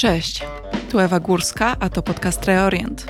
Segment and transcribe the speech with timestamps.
[0.00, 0.42] Cześć,
[0.90, 3.06] tu Ewa Górska, a to podcast Reorient.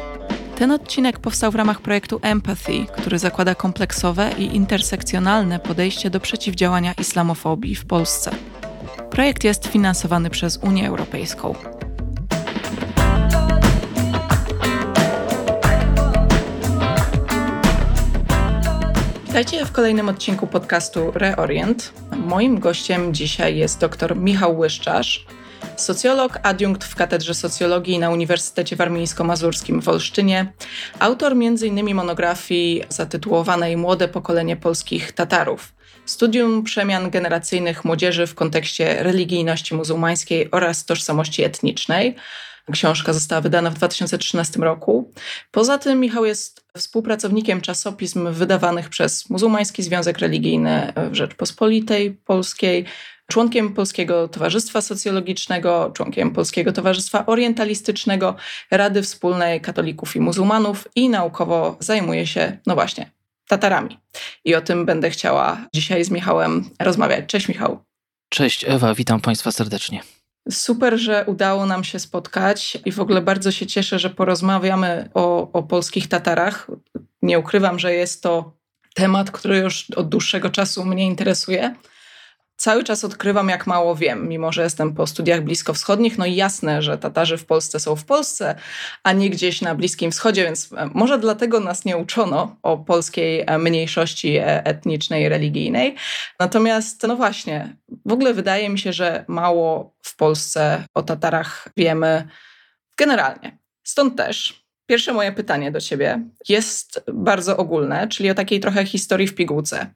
[0.57, 6.93] Ten odcinek powstał w ramach projektu Empathy, który zakłada kompleksowe i intersekcjonalne podejście do przeciwdziałania
[6.93, 8.31] islamofobii w Polsce.
[9.11, 11.55] Projekt jest finansowany przez Unię Europejską.
[19.27, 21.93] Witajcie w kolejnym odcinku podcastu Reorient.
[22.17, 25.27] Moim gościem dzisiaj jest dr Michał Łyszczarz,
[25.81, 30.53] socjolog, adiunkt w Katedrze Socjologii na Uniwersytecie Warmińsko-Mazurskim w Olsztynie,
[30.99, 31.95] autor m.in.
[31.95, 35.73] monografii zatytułowanej Młode pokolenie polskich Tatarów.
[36.07, 42.17] Studium przemian generacyjnych młodzieży w kontekście religijności muzułmańskiej oraz tożsamości etnicznej.
[42.73, 45.13] Książka została wydana w 2013 roku.
[45.51, 52.85] Poza tym Michał jest współpracownikiem czasopism wydawanych przez Muzułmański Związek Religijny w Rzeczpospolitej Polskiej,
[53.31, 58.37] członkiem Polskiego Towarzystwa Socjologicznego, członkiem Polskiego Towarzystwa Orientalistycznego,
[58.71, 63.11] Rady Wspólnej Katolików i Muzułmanów i naukowo zajmuje się, no właśnie,
[63.49, 63.99] Tatarami.
[64.45, 67.25] I o tym będę chciała dzisiaj z Michałem rozmawiać.
[67.27, 67.85] Cześć Michał.
[68.29, 70.03] Cześć Ewa, witam Państwa serdecznie.
[70.51, 75.53] Super, że udało nam się spotkać i w ogóle bardzo się cieszę, że porozmawiamy o,
[75.53, 76.71] o polskich Tatarach.
[77.23, 78.53] Nie ukrywam, że jest to
[78.95, 81.75] temat, który już od dłuższego czasu mnie interesuje
[82.61, 86.19] cały czas odkrywam, jak mało wiem, mimo że jestem po studiach bliskowschodnich.
[86.19, 88.55] No i jasne, że Tatarzy w Polsce są w Polsce,
[89.03, 93.45] a nie gdzieś na Bliskim Wschodzie, więc e, może dlatego nas nie uczono o polskiej
[93.47, 95.95] e, mniejszości e, etnicznej, religijnej.
[96.41, 102.29] Natomiast, no właśnie, w ogóle wydaje mi się, że mało w Polsce o Tatarach wiemy
[102.97, 103.59] generalnie.
[103.85, 109.27] Stąd też Pierwsze moje pytanie do Ciebie jest bardzo ogólne, czyli o takiej trochę historii
[109.27, 109.87] w pigułce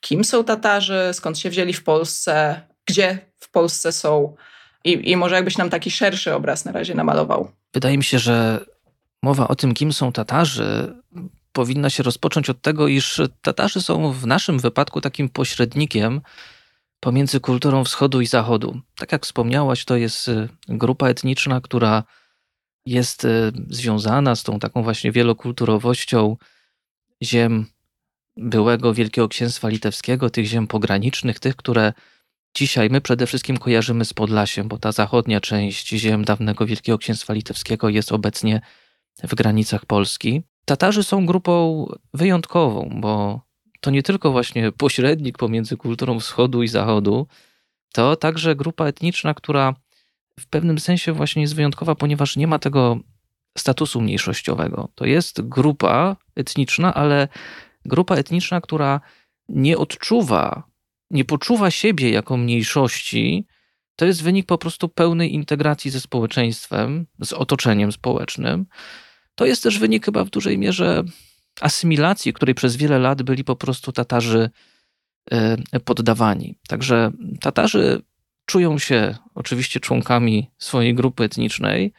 [0.00, 4.36] kim są Tatarzy, skąd się wzięli w Polsce, gdzie w Polsce są
[4.84, 7.50] i, i może jakbyś nam taki szerszy obraz na razie namalował.
[7.74, 8.64] Wydaje mi się, że
[9.22, 10.94] mowa o tym, kim są Tatarzy,
[11.52, 16.20] powinna się rozpocząć od tego, iż Tatarzy są w naszym wypadku takim pośrednikiem
[17.00, 18.80] pomiędzy kulturą wschodu i zachodu.
[18.96, 22.04] Tak jak wspomniałaś, to jest y, grupa etniczna, która
[22.86, 26.36] jest y, związana z tą taką właśnie wielokulturowością
[27.22, 27.66] ziem
[28.38, 31.92] byłego Wielkiego Księstwa Litewskiego, tych ziem pogranicznych, tych, które
[32.56, 37.34] dzisiaj my przede wszystkim kojarzymy z Podlasiem, bo ta zachodnia część ziem dawnego Wielkiego Księstwa
[37.34, 38.60] Litewskiego jest obecnie
[39.22, 40.42] w granicach Polski.
[40.64, 43.40] Tatarzy są grupą wyjątkową, bo
[43.80, 47.26] to nie tylko właśnie pośrednik pomiędzy kulturą wschodu i zachodu,
[47.92, 49.74] to także grupa etniczna, która
[50.40, 52.98] w pewnym sensie właśnie jest wyjątkowa, ponieważ nie ma tego
[53.58, 54.88] statusu mniejszościowego.
[54.94, 57.28] To jest grupa etniczna, ale
[57.88, 59.00] grupa etniczna, która
[59.48, 60.62] nie odczuwa,
[61.10, 63.46] nie poczuwa siebie jako mniejszości,
[63.96, 68.66] to jest wynik po prostu pełnej integracji ze społeczeństwem, z otoczeniem społecznym.
[69.34, 71.04] To jest też wynik chyba w dużej mierze
[71.60, 74.50] asymilacji, której przez wiele lat byli po prostu Tatarzy
[75.30, 76.58] e, poddawani.
[76.68, 77.10] Także
[77.40, 78.02] Tatarzy
[78.46, 81.92] czują się oczywiście członkami swojej grupy etnicznej,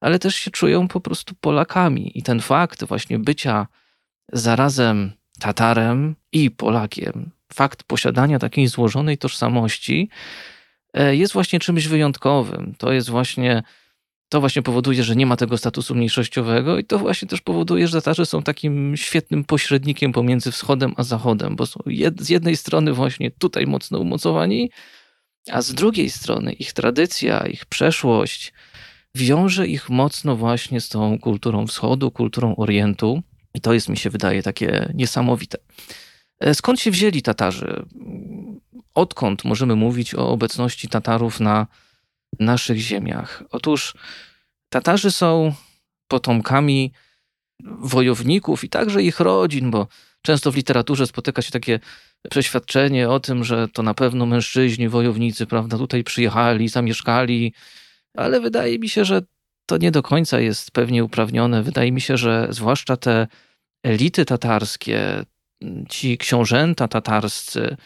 [0.00, 2.18] ale też się czują po prostu Polakami.
[2.18, 3.66] I ten fakt właśnie bycia
[4.32, 7.30] zarazem Tatarem i Polakiem.
[7.52, 10.08] Fakt posiadania takiej złożonej tożsamości
[10.94, 12.74] e, jest właśnie czymś wyjątkowym.
[12.78, 13.62] To jest właśnie
[14.28, 18.00] to właśnie powoduje, że nie ma tego statusu mniejszościowego i to właśnie też powoduje, że
[18.00, 22.92] Tatarzy są takim świetnym pośrednikiem pomiędzy wschodem a zachodem, bo są jed, z jednej strony
[22.92, 24.70] właśnie tutaj mocno umocowani,
[25.52, 28.52] a z drugiej strony ich tradycja, ich przeszłość
[29.14, 33.22] wiąże ich mocno właśnie z tą kulturą wschodu, kulturą Orientu.
[33.56, 35.58] I to jest, mi się wydaje, takie niesamowite.
[36.40, 37.86] E, skąd się wzięli Tatarzy?
[38.94, 41.66] Odkąd możemy mówić o obecności Tatarów na
[42.40, 43.42] naszych ziemiach?
[43.50, 43.94] Otóż
[44.68, 45.54] Tatarzy są
[46.08, 46.92] potomkami
[47.80, 49.86] wojowników i także ich rodzin, bo
[50.22, 51.80] często w literaturze spotyka się takie
[52.30, 57.52] przeświadczenie o tym, że to na pewno mężczyźni, wojownicy, prawda, tutaj przyjechali, zamieszkali,
[58.16, 59.22] ale wydaje mi się, że
[59.66, 61.62] to nie do końca jest pewnie uprawnione.
[61.62, 63.26] Wydaje mi się, że zwłaszcza te
[63.82, 65.24] elity tatarskie,
[65.88, 67.76] ci książęta tatarscy,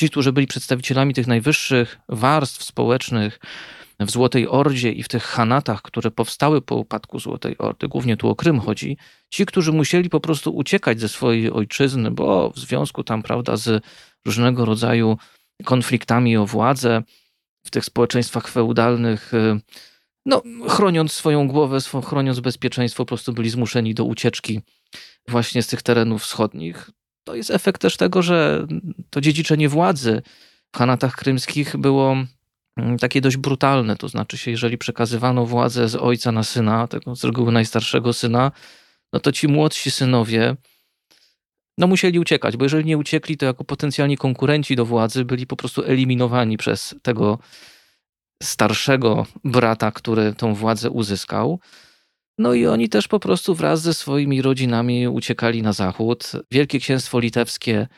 [0.00, 3.40] ci, którzy byli przedstawicielami tych najwyższych warstw społecznych
[4.00, 8.28] w Złotej Ordzie i w tych hanatach, które powstały po upadku Złotej Ordy, głównie tu
[8.28, 8.96] o Krym chodzi,
[9.30, 13.84] ci, którzy musieli po prostu uciekać ze swojej ojczyzny, bo w związku tam, prawda, z
[14.26, 15.18] różnego rodzaju
[15.64, 17.02] konfliktami o władzę
[17.66, 19.60] w tych społeczeństwach feudalnych, y,
[20.26, 24.60] no, chroniąc swoją głowę, chroniąc bezpieczeństwo, po prostu byli zmuszeni do ucieczki
[25.28, 26.90] właśnie z tych terenów wschodnich.
[27.24, 28.66] To jest efekt też tego, że
[29.10, 30.22] to dziedziczenie władzy
[30.74, 32.16] w Hanatach krymskich było
[32.76, 33.96] mm, takie dość brutalne.
[33.96, 38.52] To znaczy się, jeżeli przekazywano władzę z ojca na syna, tego z reguły najstarszego syna,
[39.12, 40.56] no to ci młodsi synowie
[41.80, 45.56] no musieli uciekać, bo jeżeli nie uciekli, to jako potencjalni konkurenci do władzy byli po
[45.56, 47.38] prostu eliminowani przez tego
[48.42, 51.60] starszego brata, który tą władzę uzyskał.
[52.40, 56.32] No i oni też po prostu wraz ze swoimi rodzinami uciekali na zachód.
[56.50, 57.88] Wielkie Księstwo Litewskie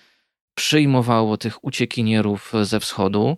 [0.54, 3.36] przyjmowało tych uciekinierów ze wschodu.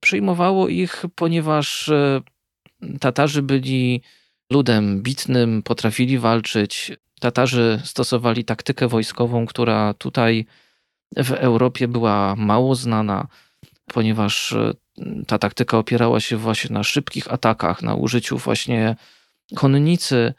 [0.00, 2.20] Przyjmowało ich, ponieważ e,
[3.00, 4.02] Tatarzy byli
[4.52, 6.92] ludem bitnym, potrafili walczyć.
[7.20, 10.46] Tatarzy stosowali taktykę wojskową, która tutaj
[11.16, 13.26] w Europie była mało znana,
[13.86, 14.72] ponieważ e,
[15.26, 18.96] ta taktyka opierała się właśnie na szybkich atakach, na użyciu właśnie
[19.54, 20.34] konnicy.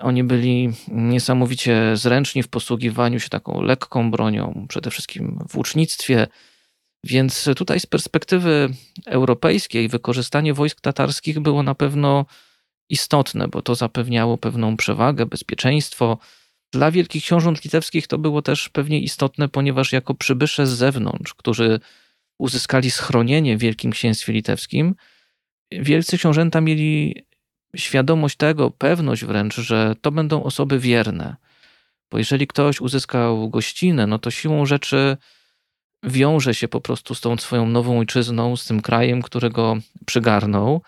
[0.00, 6.26] Oni byli niesamowicie zręczni w posługiwaniu się taką lekką bronią, przede wszystkim w łucznictwie.
[7.04, 8.68] Więc tutaj z perspektywy
[9.06, 12.26] europejskiej wykorzystanie wojsk tatarskich było na pewno
[12.88, 16.18] istotne, bo to zapewniało pewną przewagę, bezpieczeństwo.
[16.72, 21.80] Dla wielkich książąt litewskich to było też pewnie istotne, ponieważ jako przybysze z zewnątrz, którzy
[22.38, 24.94] uzyskali schronienie w Wielkim Księstwie Litewskim,
[25.72, 27.14] wielcy książęta mieli
[27.76, 31.36] świadomość tego, pewność wręcz, że to będą osoby wierne.
[32.10, 35.16] Bo jeżeli ktoś uzyskał gościnę, no to siłą rzeczy
[36.02, 39.76] wiąże się po prostu z tą swoją nową ojczyzną, z tym krajem, którego
[40.06, 40.82] przygarnął.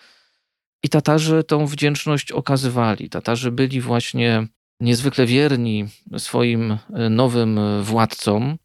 [0.83, 3.09] I Tatarzy tą wdzięczność okazywali.
[3.09, 4.47] Tatarzy byli właśnie
[4.79, 5.85] niezwykle wierni
[6.17, 6.77] swoim
[7.09, 8.57] nowym władcom.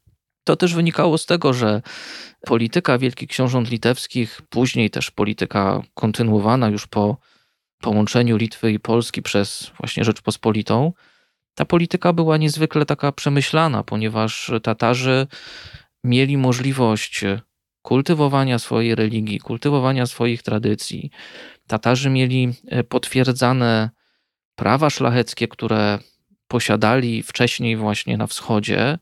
[0.43, 1.81] To też wynikało z tego, że
[2.41, 7.17] polityka wielkich książąt litewskich, później też polityka kontynuowana już po
[7.81, 10.93] połączeniu Litwy i Polski przez właśnie Rzeczpospolitą,
[11.55, 15.27] ta polityka była niezwykle taka przemyślana, ponieważ Tatarzy
[16.03, 17.25] mieli możliwość
[17.81, 21.11] kultywowania swojej religii, kultywowania swoich tradycji.
[21.67, 23.89] Tatarzy mieli e, potwierdzane
[24.55, 25.99] prawa szlacheckie, które
[26.47, 28.97] posiadali wcześniej właśnie na wschodzie,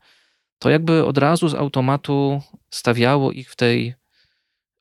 [0.58, 3.94] to jakby od razu z automatu stawiało ich w tej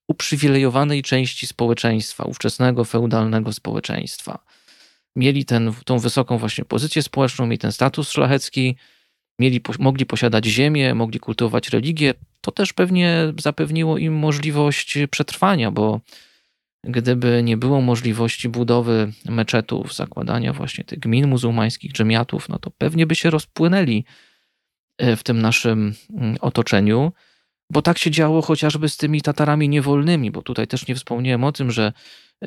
[0.07, 4.39] uprzywilejowanej części społeczeństwa, ówczesnego feudalnego społeczeństwa.
[5.15, 8.75] Mieli ten, tą wysoką właśnie pozycję społeczną, mieli ten status szlachecki,
[9.39, 12.13] mieli, mogli posiadać ziemię, mogli kultywować religię.
[12.41, 16.01] To też pewnie zapewniło im możliwość przetrwania, bo
[16.83, 23.05] gdyby nie było możliwości budowy meczetów, zakładania właśnie tych gmin muzułmańskich, dżemiatów, no to pewnie
[23.05, 24.05] by się rozpłynęli
[24.97, 27.11] e, w tym naszym mm, otoczeniu.
[27.69, 31.51] Bo tak się działo chociażby z tymi Tatarami niewolnymi, bo tutaj też nie wspomniałem o
[31.51, 31.93] tym, że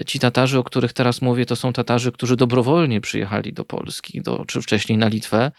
[0.07, 4.45] ci Tatarzy, o których teraz mówię, to są Tatarzy, którzy dobrowolnie przyjechali do Polski, do,
[4.45, 5.53] czy wcześniej na Litwę.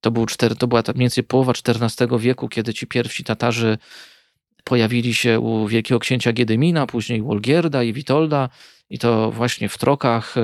[0.00, 3.78] To, był cztery, to była mniej więcej połowa XIV wieku, kiedy ci pierwsi Tatarzy
[4.64, 8.48] pojawili się u wielkiego księcia Giedymina, później Wolgierda i Witolda
[8.90, 10.34] i to właśnie w Trokach,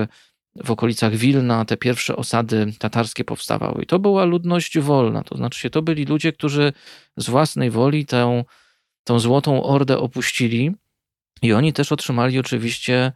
[0.69, 3.83] okolicach Wilna te pierwsze osady tatarskie powstawały.
[3.83, 6.73] I to była ludność wolna, to znaczy to byli ludzie, którzy
[7.17, 8.45] z własnej woli tę,
[9.05, 10.75] tę złotą ordę opuścili
[11.43, 13.12] i oni też otrzymali oczywiście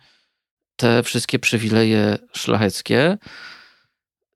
[0.76, 3.19] te wszystkie przywileje szlacheckie.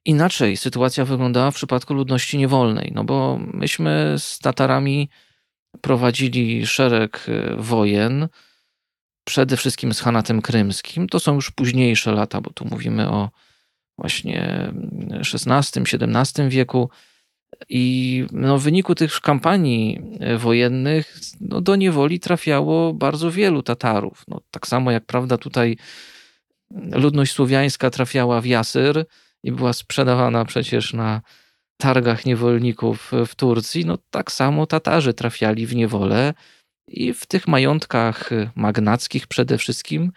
[0.04, 5.08] Inaczej sytuacja wyglądała w przypadku ludności niewolnej, no bo myśmy z Tatarami
[5.80, 8.28] prowadzili szereg e, wojen,
[9.28, 11.08] przede wszystkim z Hanatem Krymskim.
[11.08, 13.30] To są już późniejsze lata, bo tu mówimy o
[13.98, 14.72] właśnie
[15.34, 16.90] XVI-XVII wieku.
[17.68, 20.00] I no, w wyniku tych kampanii
[20.38, 24.24] wojennych no, do niewoli trafiało bardzo wielu Tatarów.
[24.28, 25.76] No, tak samo jak prawda tutaj
[26.92, 29.04] ludność słowiańska trafiała w Jasyr
[29.42, 31.20] i była sprzedawana przecież na
[31.76, 36.34] targach niewolników w Turcji, no tak samo Tatarzy trafiali w niewolę
[36.88, 40.12] i w tych majątkach magnackich przede wszystkim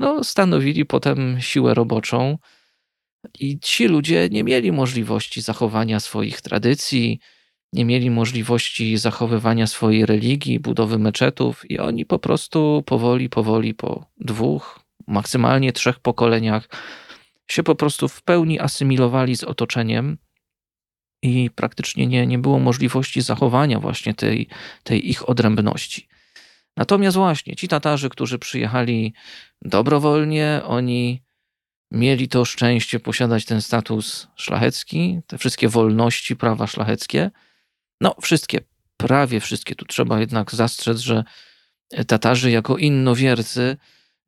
[0.00, 2.38] no, stanowili potem siłę roboczą.
[3.40, 7.20] I ci ludzie nie mieli możliwości zachowania swoich tradycji,
[7.72, 14.06] nie mieli możliwości zachowywania swojej religii, budowy meczetów, i oni po prostu powoli, powoli po
[14.16, 16.68] dwóch, maksymalnie trzech pokoleniach
[17.50, 20.18] się po prostu w pełni asymilowali z otoczeniem
[21.26, 24.48] i praktycznie nie, nie było możliwości zachowania właśnie tej,
[24.82, 26.08] tej ich odrębności.
[26.76, 29.14] Natomiast właśnie ci Tatarzy, którzy przyjechali
[29.62, 31.22] dobrowolnie, oni
[31.90, 37.30] mieli to szczęście posiadać ten status szlachecki, te wszystkie wolności, prawa szlacheckie.
[38.00, 38.60] No, wszystkie,
[38.96, 39.74] prawie wszystkie.
[39.74, 41.24] Tu trzeba jednak zastrzec, że
[42.06, 43.76] Tatarzy jako innowiercy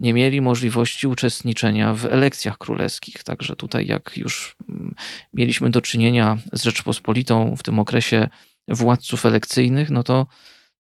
[0.01, 3.25] nie mieli możliwości uczestniczenia w elekcjach królewskich.
[3.25, 4.95] Także tutaj, jak już mm,
[5.35, 8.29] mieliśmy do czynienia z Rzeczpospolitą w tym okresie
[8.69, 10.27] władców elekcyjnych, no to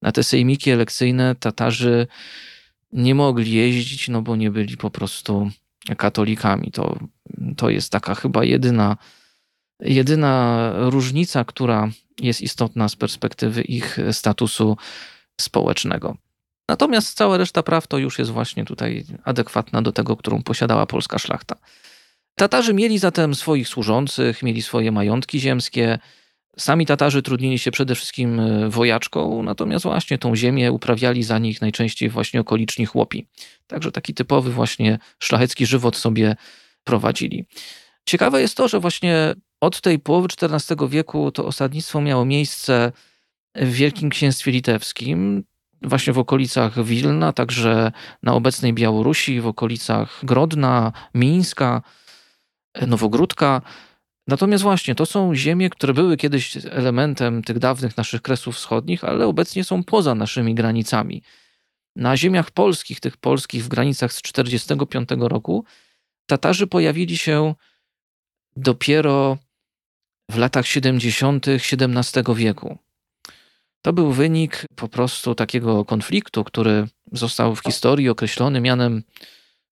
[0.03, 2.07] na te sejmiki elekcyjne Tatarzy
[2.93, 5.51] nie mogli jeździć, no bo nie byli po prostu
[5.97, 6.71] katolikami.
[6.73, 6.99] To,
[7.57, 8.97] to jest taka chyba jedyna,
[9.81, 14.77] jedyna różnica, która jest istotna z perspektywy ich statusu
[15.41, 16.17] społecznego.
[16.69, 21.19] Natomiast cała reszta praw to już jest właśnie tutaj adekwatna do tego, którą posiadała polska
[21.19, 21.57] szlachta.
[22.35, 25.99] Tatarzy mieli zatem swoich służących, mieli swoje majątki ziemskie.
[26.59, 31.61] Sami Tatarzy trudnili się przede wszystkim e, wojaczką, natomiast właśnie tą ziemię uprawiali za nich
[31.61, 33.27] najczęściej właśnie okoliczni chłopi.
[33.67, 36.37] Także taki typowy właśnie szlachecki żywot sobie
[36.85, 37.47] prowadzili.
[38.07, 42.93] Ciekawe jest to, że właśnie od tej połowy XIV wieku to osadnictwo miało miejsce
[43.55, 45.45] w Wielkim Księstwie Litewskim,
[45.83, 47.93] właśnie w okolicach Wilna, także
[48.23, 51.83] na obecnej Białorusi, w okolicach Grodna, Mińska,
[52.87, 53.63] Nowogródka.
[54.27, 59.27] Natomiast właśnie to są ziemie, które były kiedyś elementem tych dawnych naszych kresów wschodnich, ale
[59.27, 61.23] obecnie są poza naszymi granicami.
[61.97, 65.65] Na ziemiach polskich, tych polskich w granicach z 1945 roku,
[66.27, 67.55] Tatarzy pojawili się
[68.57, 69.39] dopiero
[70.31, 71.47] w latach 70.
[71.49, 72.79] XVII wieku.
[73.83, 79.03] To był wynik po prostu takiego konfliktu, który został w historii określony mianem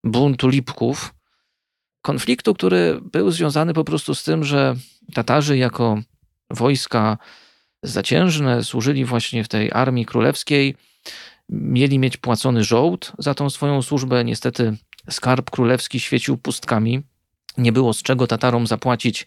[0.04, 1.14] buntu Lipków.
[2.02, 4.76] Konfliktu, który był związany po prostu z tym, że
[5.14, 5.98] Tatarzy jako
[6.50, 7.18] wojska
[7.82, 10.76] zaciężne służyli właśnie w tej armii królewskiej,
[11.48, 14.24] mieli mieć płacony żołd za tą swoją służbę.
[14.24, 14.76] Niestety
[15.10, 17.02] skarb królewski świecił pustkami.
[17.58, 19.26] Nie było z czego Tatarom zapłacić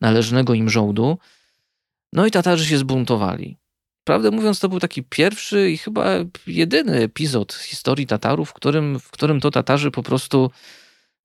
[0.00, 1.18] należnego im żołdu.
[2.12, 3.56] No i Tatarzy się zbuntowali.
[4.04, 6.06] Prawdę mówiąc, to był taki pierwszy i chyba
[6.46, 10.50] jedyny epizod historii Tatarów, w którym, w którym to Tatarzy po prostu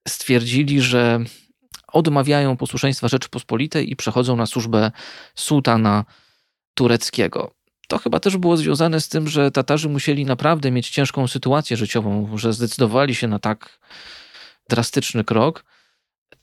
[0.07, 1.19] stwierdzili, że
[1.87, 4.91] odmawiają posłuszeństwa Rzeczypospolitej i przechodzą na służbę
[5.35, 6.05] sułtana
[6.73, 7.51] tureckiego.
[7.87, 12.37] To chyba też było związane z tym, że Tatarzy musieli naprawdę mieć ciężką sytuację życiową,
[12.37, 13.79] że zdecydowali się na tak
[14.69, 15.65] drastyczny krok.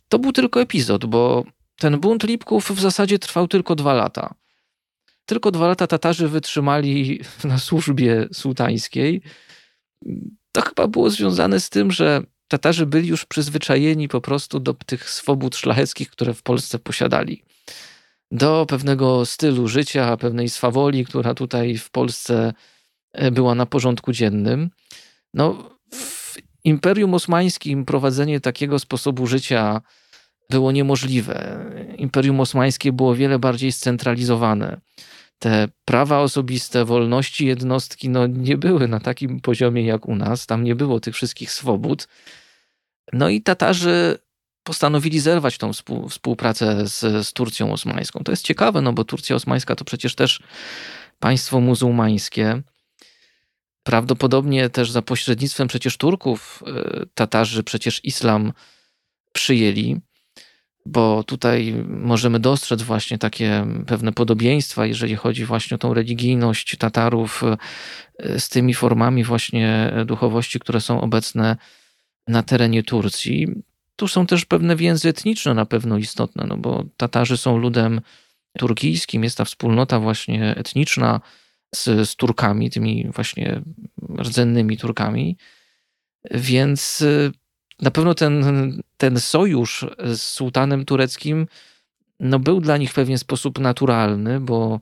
[0.09, 1.45] To był tylko epizod, bo
[1.79, 4.35] ten bunt Lipków w zasadzie trwał tylko dwa lata.
[5.27, 9.23] Tylko dwa lata Tatarzy wytrzymali na służbie sułtańskiej.
[10.53, 15.11] To chyba było związane z tym, że Tatarzy byli już przyzwyczajeni po prostu do tych
[15.11, 17.43] swobód szlacheckich, które w Polsce posiadali.
[18.31, 22.53] Do pewnego stylu życia, pewnej swawoli, która tutaj w Polsce
[23.13, 24.71] e, była na porządku dziennym.
[25.35, 29.81] No, w Imperium Osmańskim prowadzenie takiego sposobu życia
[30.51, 31.65] było niemożliwe.
[31.97, 34.81] Imperium Osmańskie było wiele bardziej scentralizowane
[35.43, 40.47] te prawa osobiste, wolności jednostki no, nie były na takim poziomie jak u nas.
[40.47, 42.09] Tam nie było tych wszystkich swobód.
[43.13, 44.19] No i Tatarzy
[44.63, 45.71] postanowili zerwać tą
[46.09, 48.25] współpracę z, z Turcją osmańską.
[48.25, 50.43] To jest ciekawe, no bo Turcja osmańska to przecież też
[51.19, 52.63] państwo muzułmańskie.
[53.83, 56.63] Prawdopodobnie też za pośrednictwem przecież Turków
[57.03, 58.53] y, Tatarzy przecież islam
[59.33, 60.01] przyjęli
[60.87, 67.43] bo tutaj możemy dostrzec właśnie takie pewne podobieństwa, jeżeli chodzi właśnie o tą religijność Tatarów
[68.19, 71.57] e, z tymi formami właśnie duchowości, które są obecne
[72.29, 73.49] na terenie Turcji.
[73.97, 78.01] Tu są też pewne więzy etniczne na pewno istotne, no bo Tatarzy są ludem
[78.59, 81.21] turkijskim, jest ta wspólnota właśnie etniczna
[81.75, 83.61] z, z Turkami, tymi właśnie
[84.19, 85.37] rdzennymi Turkami,
[86.31, 87.42] więc e,
[87.83, 91.47] na pewno ten, ten sojusz z sułtanem tureckim
[92.21, 94.81] no, był dla nich w pewien sposób naturalny, bo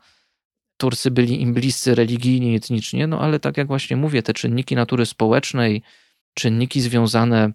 [0.76, 4.74] Turcy byli im bliscy religijnie i etnicznie, no ale tak jak właśnie mówię, te czynniki
[4.76, 5.82] natury społecznej,
[6.34, 7.52] czynniki związane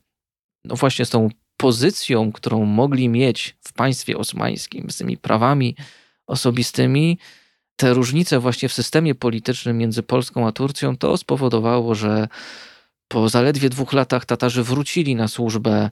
[0.65, 5.75] no właśnie z tą pozycją, którą mogli mieć w państwie osmańskim, z tymi prawami
[6.27, 7.19] osobistymi,
[7.75, 12.27] te różnice właśnie w systemie politycznym między Polską a Turcją, to spowodowało, że
[13.07, 15.89] po zaledwie dwóch latach Tatarzy wrócili na służbę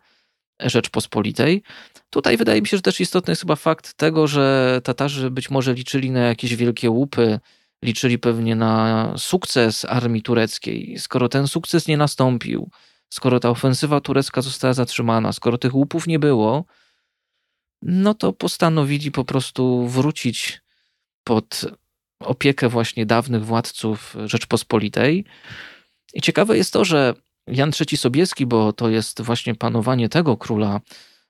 [0.61, 1.63] Rzeczpospolitej.
[2.09, 5.73] Tutaj wydaje mi się, że też istotny jest chyba fakt tego, że Tatarzy być może
[5.73, 7.39] liczyli na jakieś wielkie łupy,
[7.83, 10.99] liczyli pewnie na sukces armii tureckiej.
[10.99, 12.69] Skoro ten sukces nie nastąpił,
[13.09, 16.65] skoro ta ofensywa turecka została zatrzymana, skoro tych łupów nie było,
[17.81, 20.61] no to postanowili po prostu wrócić
[21.23, 21.65] pod
[22.19, 25.25] opiekę właśnie dawnych władców Rzeczpospolitej.
[26.13, 27.13] I ciekawe jest to, że
[27.47, 30.81] Jan III Sobieski, bo to jest właśnie panowanie tego króla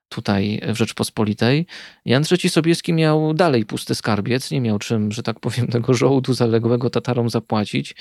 [0.09, 1.65] tutaj w Rzeczpospolitej,
[2.05, 6.33] Jan III Sobieski miał dalej pusty skarbiec, nie miał czym, że tak powiem, tego żołdu
[6.33, 7.95] zaległego Tatarom zapłacić.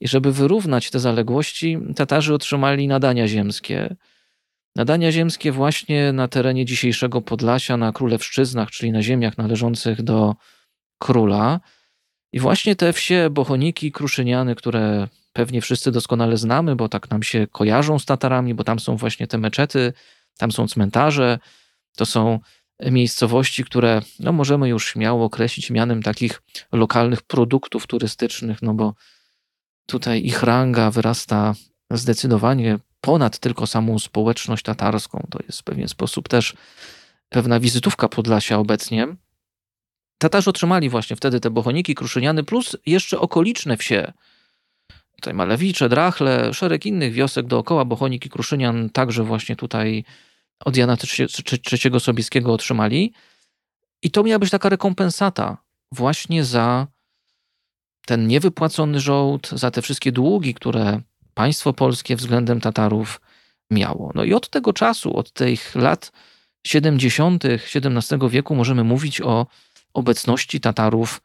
[0.00, 3.96] I żeby wyrównać te zaległości, Tatarzy otrzymali nadania ziemskie.
[4.76, 10.34] Nadania ziemskie właśnie na terenie dzisiejszego Podlasia, na Królewszczyznach, czyli na ziemiach należących do
[10.98, 11.60] króla.
[12.32, 17.46] I właśnie te wsie, bochoniki, kruszyniany, które pewnie wszyscy doskonale znamy, bo tak nam się
[17.46, 19.92] kojarzą z Tatarami, bo tam są właśnie te meczety,
[20.38, 21.38] tam są cmentarze,
[21.96, 22.40] to są
[22.90, 28.94] miejscowości, które no, możemy już śmiało określić mianem takich lokalnych produktów turystycznych, no bo
[29.86, 31.54] tutaj ich ranga wyrasta
[31.90, 35.26] zdecydowanie ponad tylko samą społeczność tatarską.
[35.30, 36.54] To jest w pewien sposób też
[37.28, 39.08] pewna wizytówka Podlasia obecnie.
[40.18, 44.12] Tatarzy otrzymali właśnie wtedy te bochoniki, kruszyniany, plus jeszcze okoliczne wsie.
[45.16, 50.04] Tutaj Malewicze, Drachle, szereg innych wiosek dookoła Bochonik i Kruszynian także właśnie tutaj
[50.64, 53.12] od Jana III Sobieskiego otrzymali.
[54.02, 55.56] I to miała być taka rekompensata
[55.92, 56.86] właśnie za
[58.06, 61.00] ten niewypłacony żołd, za te wszystkie długi, które
[61.34, 63.20] państwo polskie względem Tatarów
[63.70, 64.12] miało.
[64.14, 66.12] No i od tego czasu, od tych lat
[66.66, 67.44] 70.
[67.44, 69.46] XVII wieku możemy mówić o
[69.94, 71.20] obecności Tatarów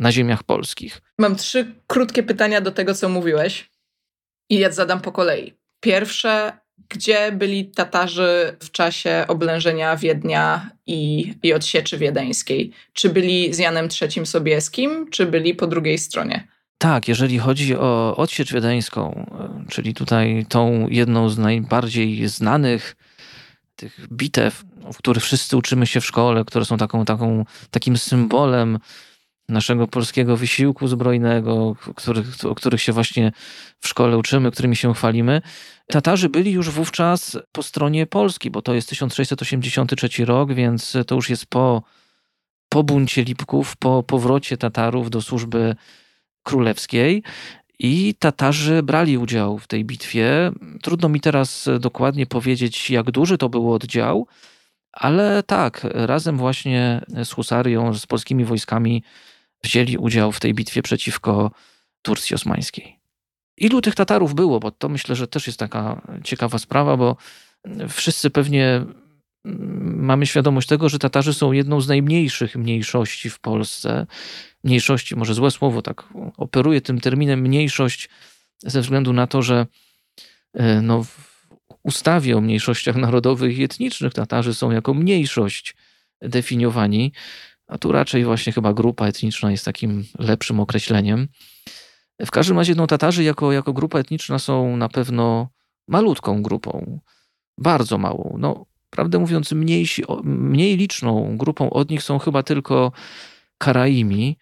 [0.00, 1.02] na ziemiach polskich.
[1.18, 3.70] Mam trzy krótkie pytania do tego, co mówiłeś
[4.50, 5.54] i ja zadam po kolei.
[5.80, 6.52] Pierwsze,
[6.88, 12.72] gdzie byli Tatarzy w czasie oblężenia Wiednia i, i odsieczy wiedeńskiej?
[12.92, 16.48] Czy byli z Janem III Sobieskim, czy byli po drugiej stronie?
[16.78, 19.26] Tak, jeżeli chodzi o odsiecz wiedeńską,
[19.68, 22.96] czyli tutaj tą jedną z najbardziej znanych
[23.76, 28.78] tych bitew, w których wszyscy uczymy się w szkole, które są taką, taką, takim symbolem
[29.50, 31.76] naszego polskiego wysiłku zbrojnego,
[32.44, 33.32] o których się właśnie
[33.78, 35.42] w szkole uczymy, którymi się chwalimy.
[35.86, 41.30] Tatarzy byli już wówczas po stronie Polski, bo to jest 1683 rok, więc to już
[41.30, 41.82] jest po,
[42.68, 45.76] po buncie Lipków, po powrocie Tatarów do służby
[46.42, 47.22] królewskiej.
[47.78, 50.52] I Tatarzy brali udział w tej bitwie.
[50.82, 54.26] Trudno mi teraz dokładnie powiedzieć, jak duży to był oddział,
[54.92, 59.02] ale tak, razem właśnie z Husarią, z polskimi wojskami
[59.62, 61.50] wzięli udział w tej bitwie przeciwko
[62.02, 63.00] Turcji Osmańskiej.
[63.56, 64.60] Ilu tych Tatarów było?
[64.60, 67.16] Bo to myślę, że też jest taka ciekawa sprawa, bo
[67.88, 68.84] wszyscy pewnie
[69.44, 74.06] mamy świadomość tego, że Tatarzy są jedną z najmniejszych mniejszości w Polsce.
[74.64, 76.04] Mniejszości, może złe słowo, tak
[76.36, 78.08] operuję tym terminem mniejszość
[78.62, 79.66] ze względu na to, że
[80.54, 81.30] e, no, w
[81.82, 85.76] ustawie o mniejszościach narodowych i etnicznych Tatarzy są jako mniejszość
[86.22, 87.12] definiowani,
[87.70, 91.28] a tu raczej właśnie chyba grupa etniczna jest takim lepszym określeniem.
[92.26, 95.48] W każdym razie no, Tatarzy jako, jako grupa etniczna są na pewno
[95.88, 97.00] malutką grupą,
[97.58, 98.36] bardzo małą.
[98.38, 102.92] No, prawdę mówiąc, mniejsi, mniej liczną grupą od nich są chyba tylko
[103.58, 104.36] Karaimi.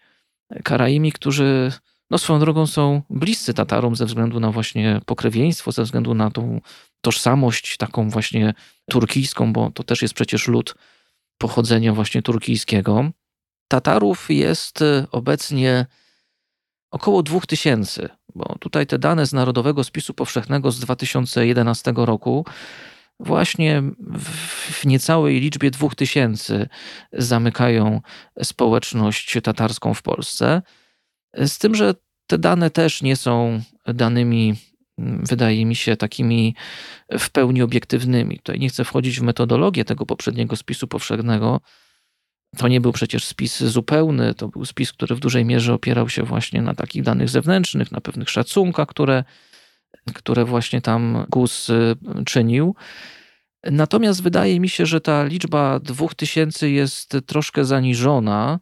[0.63, 1.71] Karaimi, którzy
[2.09, 6.61] no swoją drogą są bliscy Tatarom ze względu na właśnie pokrewieństwo, ze względu na tą
[7.01, 8.53] tożsamość taką właśnie
[8.89, 10.75] turkijską, bo to też jest przecież lud
[11.37, 13.11] pochodzenia właśnie turkijskiego.
[13.69, 15.85] Tatarów jest obecnie
[16.91, 22.45] około 2000, bo tutaj te dane z Narodowego Spisu Powszechnego z 2011 roku
[23.19, 23.83] właśnie
[24.71, 26.69] w niecałej liczbie 2000
[27.13, 28.01] zamykają
[28.43, 30.61] społeczność tatarską w Polsce.
[31.33, 31.95] Z tym, że
[32.27, 34.55] te dane też nie są danymi,
[34.97, 36.55] wydaje mi się, takimi
[37.19, 38.37] w pełni obiektywnymi.
[38.37, 41.61] Tutaj nie chcę wchodzić w metodologię tego poprzedniego spisu powszechnego.
[42.57, 46.23] To nie był przecież spis zupełny, to był spis, który w dużej mierze opierał się
[46.23, 49.23] właśnie na takich danych zewnętrznych, na pewnych szacunkach, które,
[50.13, 52.75] które właśnie tam GUS y, czynił.
[53.63, 58.59] Natomiast wydaje mi się, że ta liczba 2000 jest troszkę zaniżona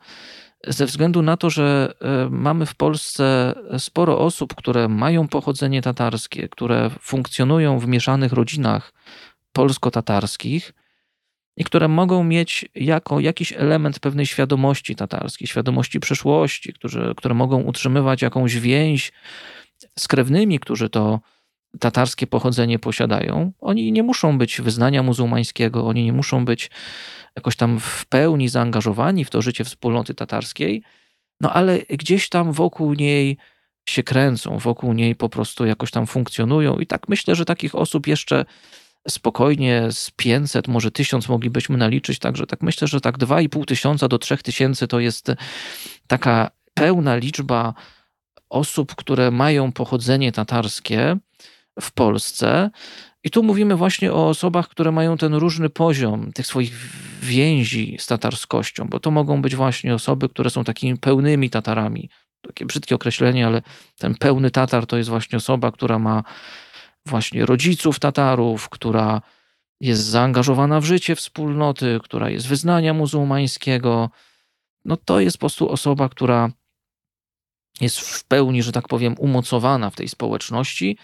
[0.67, 6.49] ze względu na to, że e, mamy w Polsce sporo osób, które mają pochodzenie tatarskie,
[6.49, 8.93] które funkcjonują w mieszanych rodzinach
[9.53, 10.73] polsko-tatarskich
[11.57, 17.61] i które mogą mieć jako jakiś element pewnej świadomości tatarskiej, świadomości przeszłości, którzy, które mogą
[17.61, 19.11] utrzymywać jakąś więź
[19.99, 21.19] z krewnymi, którzy to
[21.79, 23.51] tatarskie pochodzenie posiadają.
[23.59, 26.71] Oni nie muszą być wyznania muzułmańskiego, oni nie muszą być
[27.35, 30.83] jakoś tam w pełni zaangażowani w to życie wspólnoty tatarskiej,
[31.41, 33.37] no ale gdzieś tam wokół niej
[33.89, 36.79] się kręcą, wokół niej po prostu jakoś tam funkcjonują.
[36.79, 38.45] I tak myślę, że takich osób jeszcze
[39.09, 42.19] spokojnie z 500, może 1000 moglibyśmy naliczyć.
[42.19, 45.31] Także tak myślę, że tak 2,5 tysiąca do 3 tysięcy to jest
[46.07, 47.73] taka pełna liczba
[48.49, 51.17] osób, które mają pochodzenie tatarskie
[51.81, 52.69] w Polsce.
[53.23, 56.73] I tu mówimy właśnie o osobach, które mają ten różny poziom tych swoich
[57.21, 62.09] więzi z tatarskością, bo to mogą być właśnie osoby, które są takimi pełnymi Tatarami.
[62.41, 63.61] Takie brzydkie określenie, ale
[63.97, 66.23] ten pełny Tatar to jest właśnie osoba, która ma
[67.07, 69.21] właśnie rodziców Tatarów, która
[69.81, 74.09] jest zaangażowana w życie wspólnoty, która jest wyznania muzułmańskiego.
[74.85, 76.49] No to jest po prostu osoba, która
[77.81, 80.97] jest w pełni, że tak powiem, umocowana w tej społeczności,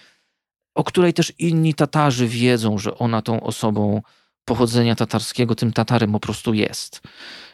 [0.75, 4.01] o której też inni Tatarzy wiedzą, że ona tą osobą
[4.45, 7.01] pochodzenia tatarskiego, tym Tatarem po prostu jest.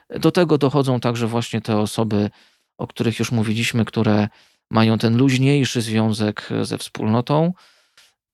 [0.09, 2.29] Do tego dochodzą także właśnie te osoby,
[2.77, 4.27] o których już mówiliśmy, które
[4.71, 7.53] mają ten luźniejszy związek ze wspólnotą.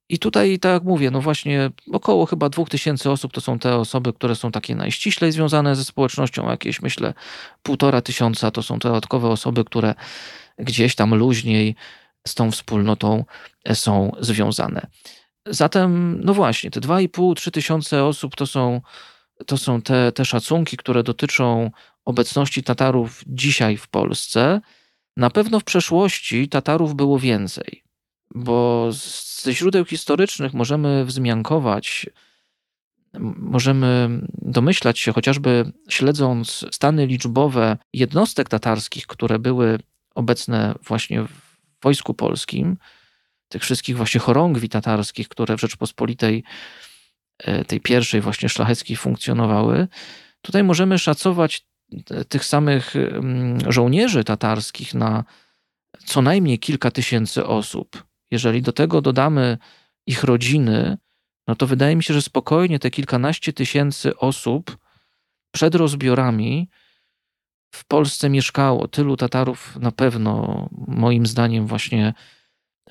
[0.09, 3.75] I tutaj, tak jak mówię, no właśnie około chyba dwóch tysięcy osób to są te
[3.75, 7.13] osoby, które są takie najściślej związane ze społecznością, jakieś myślę
[7.63, 9.95] półtora tysiąca to są te dodatkowe osoby, które
[10.59, 11.75] gdzieś tam luźniej
[12.27, 13.25] z tą wspólnotą
[13.73, 14.87] są związane.
[15.45, 18.81] Zatem, no właśnie, te 2,5-3 tysiące osób to są,
[19.45, 21.71] to są te, te szacunki, które dotyczą
[22.05, 24.61] obecności Tatarów dzisiaj w Polsce.
[25.17, 27.84] Na pewno w przeszłości Tatarów było więcej,
[28.35, 28.89] bo
[29.43, 32.09] ze źródeł historycznych możemy wzmiankować,
[33.37, 39.79] możemy domyślać się, chociażby śledząc stany liczbowe jednostek tatarskich, które były
[40.15, 41.29] obecne właśnie w
[41.83, 42.77] Wojsku Polskim,
[43.49, 46.43] tych wszystkich właśnie chorągwi tatarskich, które w Rzeczpospolitej
[47.39, 49.87] e, tej pierwszej właśnie szlacheckiej funkcjonowały,
[50.41, 51.65] tutaj możemy szacować
[52.29, 52.93] tych samych
[53.67, 55.23] żołnierzy tatarskich na
[56.05, 58.03] co najmniej kilka tysięcy osób.
[58.31, 59.57] Jeżeli do tego dodamy
[60.07, 60.97] ich rodziny,
[61.47, 64.77] no to wydaje mi się, że spokojnie te kilkanaście tysięcy osób
[65.51, 66.69] przed rozbiorami
[67.75, 68.87] w Polsce mieszkało.
[68.87, 72.13] Tylu Tatarów na pewno, moim zdaniem, właśnie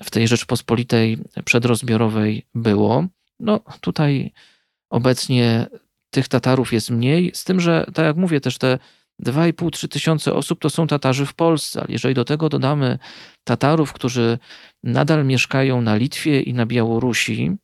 [0.03, 3.07] w tej Rzeczpospolitej przedrozbiorowej było.
[3.39, 4.33] No tutaj
[4.89, 5.67] obecnie
[6.09, 8.79] tych Tatarów jest mniej, z tym, że tak jak mówię, też te
[9.23, 12.99] 2,5-3 tysiące osób to są Tatarzy w Polsce, ale jeżeli do tego dodamy
[13.43, 14.37] Tatarów, którzy
[14.85, 17.57] nadal mieszkają na Litwie i na Białorusi,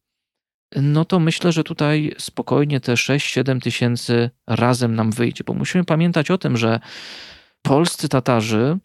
[0.76, 6.32] no to myślę, że tutaj spokojnie te 6-7 tysięcy razem nam wyjdzie, bo musimy pamiętać
[6.32, 6.80] o tym, że
[7.62, 8.78] polscy Tatarzy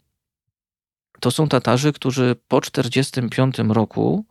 [1.19, 4.25] to są Tatarzy, którzy po 1945 roku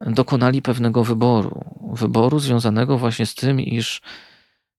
[0.00, 1.64] dokonali pewnego wyboru.
[1.92, 4.00] Wyboru związanego właśnie z tym, iż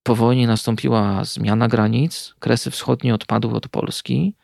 [0.03, 4.35] po wojnie nastąpiła zmiana granic, kresy wschodnie odpadły od Polski.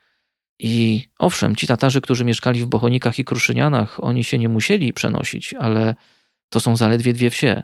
[0.60, 5.54] I owszem, ci Tatarzy, którzy mieszkali w Bochonikach i Kruszynianach, oni się nie musieli przenosić,
[5.54, 5.96] ale
[6.50, 7.64] to są zaledwie dwie wsie.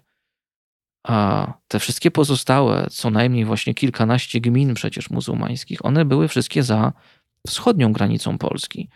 [1.07, 6.93] A te wszystkie pozostałe, co najmniej właśnie kilkanaście gmin przecież muzułmańskich, one były wszystkie za
[7.47, 8.89] wschodnią granicą Polski.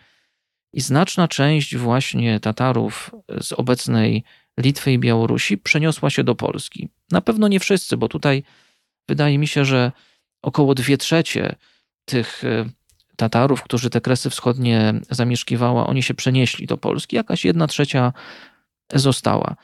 [0.72, 4.24] I znaczna część właśnie Tatarów z obecnej
[4.58, 6.88] Litwy i Białorusi przeniosła się do Polski.
[7.10, 8.42] Na pewno nie wszyscy, bo tutaj
[9.08, 9.92] wydaje mi się, że
[10.42, 11.56] około dwie trzecie
[12.04, 12.64] tych e,
[13.18, 18.12] Tatarów, którzy te kresy wschodnie zamieszkiwała, oni się przenieśli do Polski, jakaś jedna trzecia
[18.94, 19.56] została.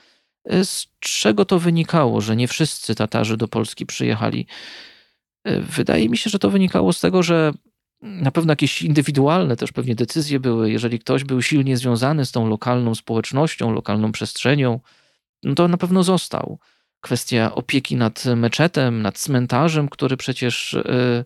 [0.44, 4.46] E, z czego to wynikało, że nie wszyscy Tatarzy do Polski przyjechali?
[5.44, 7.52] E, wydaje mi się, że to wynikało z tego, że
[8.02, 10.70] na pewno jakieś indywidualne też pewnie decyzje były.
[10.70, 14.80] Jeżeli ktoś był silnie związany z tą lokalną społecznością, lokalną przestrzenią,
[15.42, 16.58] no to na pewno został.
[17.00, 21.24] Kwestia opieki nad meczetem, nad cmentarzem, który przecież e,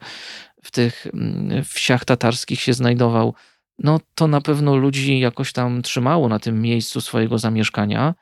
[0.69, 3.35] w tych mm, wsiach tatarskich się znajdował,
[3.79, 8.15] no to na pewno ludzi jakoś tam trzymało na tym miejscu swojego zamieszkania.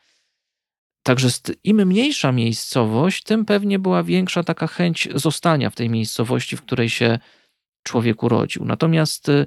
[1.03, 1.29] Także
[1.65, 6.91] im mniejsza miejscowość, tym pewnie była większa taka chęć zostania w tej miejscowości, w której
[6.91, 7.19] się
[7.83, 8.65] człowiek urodził.
[8.65, 9.47] Natomiast y,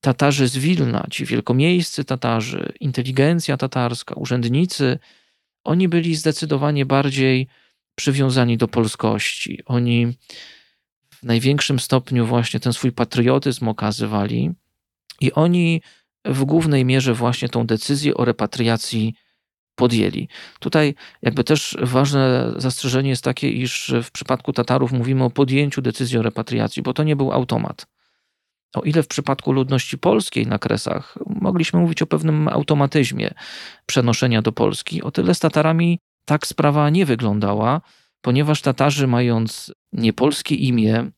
[0.00, 4.98] Tatarzy z Wilna, ci wielkomiejscy Tatarzy, inteligencja tatarska, urzędnicy,
[5.64, 7.48] oni byli zdecydowanie bardziej
[7.94, 9.60] przywiązani do polskości.
[9.66, 10.14] Oni
[11.22, 14.50] w największym stopniu właśnie ten swój patriotyzm okazywali
[15.20, 15.82] i oni
[16.24, 19.14] w głównej mierze właśnie tą decyzję o repatriacji
[19.74, 20.28] podjęli.
[20.60, 26.18] Tutaj jakby też ważne zastrzeżenie jest takie, iż w przypadku Tatarów mówimy o podjęciu decyzji
[26.18, 27.86] o repatriacji, bo to nie był automat.
[28.74, 33.34] O ile w przypadku ludności polskiej na Kresach mogliśmy mówić o pewnym automatyzmie
[33.86, 37.80] przenoszenia do Polski, o tyle z Tatarami tak sprawa nie wyglądała,
[38.20, 41.10] ponieważ Tatarzy, mając niepolskie imię,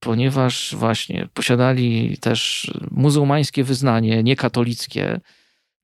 [0.00, 5.20] ponieważ właśnie posiadali też muzułmańskie wyznanie, niekatolickie,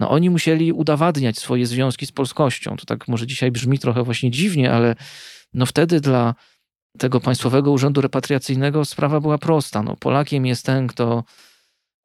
[0.00, 2.76] no oni musieli udowadniać swoje związki z polskością.
[2.76, 4.94] To tak może dzisiaj brzmi trochę właśnie dziwnie, ale
[5.54, 6.34] no wtedy dla
[6.98, 9.82] tego Państwowego Urzędu Repatriacyjnego sprawa była prosta.
[9.82, 11.24] No Polakiem jest ten, kto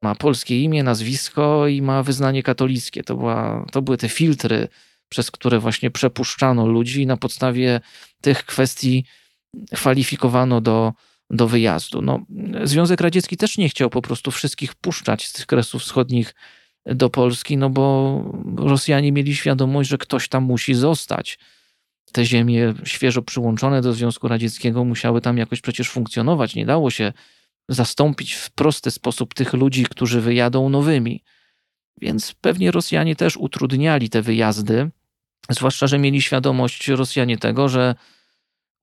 [0.02, 3.02] ma polskie imię, nazwisko i ma wyznanie katolickie.
[3.02, 4.68] To, była, to były te filtry,
[5.08, 7.80] przez które właśnie przepuszczano ludzi i na podstawie
[8.20, 9.04] tych kwestii
[9.74, 10.92] kwalifikowano do,
[11.30, 12.02] do wyjazdu.
[12.02, 12.26] No,
[12.64, 16.34] Związek Radziecki też nie chciał po prostu wszystkich puszczać z tych kresów wschodnich
[16.86, 18.22] do Polski, no bo
[18.56, 21.38] Rosjanie mieli świadomość, że ktoś tam musi zostać.
[22.12, 26.54] Te ziemie świeżo przyłączone do Związku Radzieckiego musiały tam jakoś przecież funkcjonować.
[26.54, 27.12] Nie dało się
[27.68, 31.22] zastąpić w prosty sposób tych ludzi, którzy wyjadą nowymi.
[32.00, 34.90] Więc pewnie Rosjanie też utrudniali te wyjazdy,
[35.50, 37.94] zwłaszcza, że mieli świadomość Rosjanie tego, że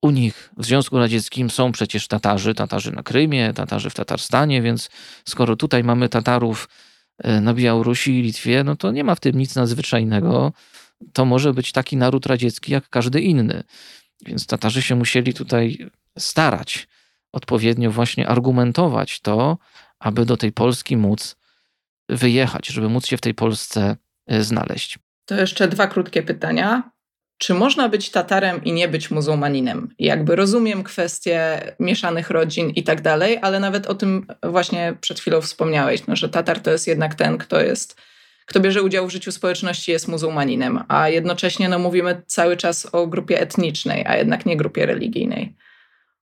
[0.02, 4.90] u nich w Związku Radzieckim są przecież Tatarzy, Tatarzy na Krymie, Tatarzy w Tatarstanie, więc
[5.24, 6.68] skoro tutaj mamy Tatarów
[7.18, 10.52] e, na Białorusi i Litwie, no to nie ma w tym nic nadzwyczajnego.
[11.12, 13.62] To może być taki naród radziecki jak każdy inny.
[14.26, 16.88] Więc Tatarzy się musieli tutaj starać
[17.32, 19.58] odpowiednio właśnie argumentować to,
[19.98, 21.36] aby do tej Polski móc
[22.08, 24.98] wyjechać, żeby móc się w tej Polsce e, znaleźć.
[25.26, 26.90] To jeszcze dwa krótkie pytania.
[27.38, 29.94] Czy można być Tatarem i nie być muzułmaninem?
[29.98, 35.40] Jakby rozumiem kwestie mieszanych rodzin i tak dalej, ale nawet o tym właśnie przed chwilą
[35.40, 38.00] wspomniałeś, no, że Tatar to jest jednak ten, kto jest,
[38.46, 43.06] kto bierze udział w życiu społeczności, jest muzułmaninem, a jednocześnie no, mówimy cały czas o
[43.06, 45.56] grupie etnicznej, a jednak nie grupie religijnej.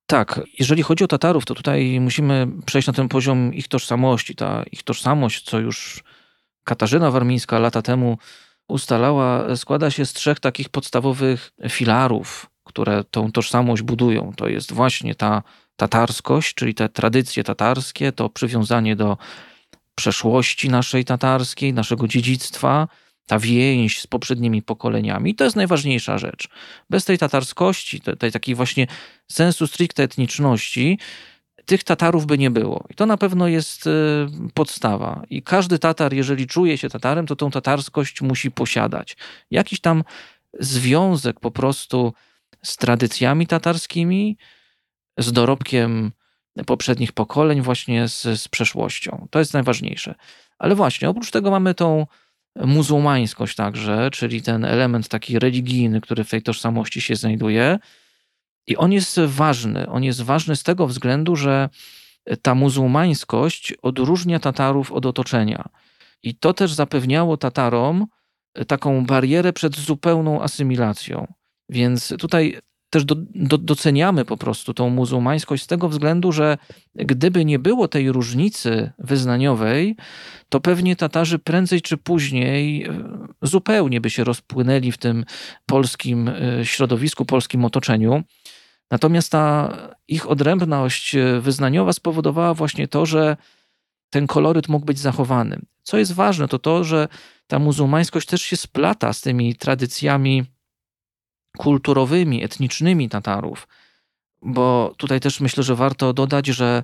[0.06, 4.34] Tak, jeżeli chodzi o Tatarów, to tutaj musimy przejść na ten poziom ich tożsamości.
[4.34, 6.04] Ta ich tożsamość, co już
[6.64, 8.18] Katarzyna Warmińska lata temu
[8.68, 14.32] ustalała, składa się z trzech takich podstawowych filarów, które tą tożsamość budują.
[14.36, 15.42] To jest właśnie ta
[15.76, 19.18] tatarskość, czyli te tradycje tatarskie, to przywiązanie do
[19.94, 22.88] przeszłości naszej tatarskiej, naszego dziedzictwa,
[23.26, 25.34] ta więź z poprzednimi pokoleniami.
[25.34, 26.48] To jest najważniejsza rzecz.
[26.90, 28.86] Bez tej tatarskości, tej takiej właśnie
[29.32, 30.98] sensu stricte etniczności,
[31.66, 32.84] tych Tatarów by nie było.
[32.90, 33.90] I to na pewno jest e,
[34.54, 35.22] podstawa.
[35.30, 39.16] I każdy Tatar, jeżeli czuje się Tatarem, to tą tatarskość musi posiadać.
[39.50, 40.04] Jakiś tam
[40.60, 42.12] związek po prostu
[42.62, 44.36] z tradycjami tatarskimi,
[45.18, 46.12] z dorobkiem
[46.66, 49.26] poprzednich pokoleń, właśnie z, z przeszłością.
[49.30, 50.14] To jest najważniejsze.
[50.58, 52.06] Ale właśnie, oprócz tego mamy tą
[52.56, 57.78] muzułmańskość także, czyli ten element taki religijny, który w tej tożsamości się znajduje.
[58.66, 59.88] I on jest ważny.
[59.88, 61.68] On jest ważny z tego względu, że
[62.42, 65.68] ta muzułmańskość odróżnia Tatarów od otoczenia.
[66.22, 68.06] I to też zapewniało Tatarom
[68.66, 71.26] taką barierę przed zupełną asymilacją.
[71.68, 72.58] Więc tutaj
[72.90, 76.58] też do, do, doceniamy po prostu tą muzułmańskość z tego względu, że
[76.94, 79.96] gdyby nie było tej różnicy wyznaniowej,
[80.48, 82.90] to pewnie Tatarzy prędzej czy później e,
[83.42, 85.24] zupełnie by się rozpłynęli w tym
[85.66, 88.22] polskim e, środowisku, polskim otoczeniu.
[88.94, 89.76] Natomiast ta
[90.08, 93.36] ich odrębność e, wyznaniowa spowodowała właśnie to, że
[94.10, 95.60] ten koloryt mógł być zachowany.
[95.82, 97.08] Co jest ważne, to to, że
[97.46, 100.44] ta muzułmańskość też się splata z tymi tradycjami
[101.58, 103.68] kulturowymi, etnicznymi Tatarów.
[104.42, 106.82] Bo tutaj też myślę, że warto dodać, że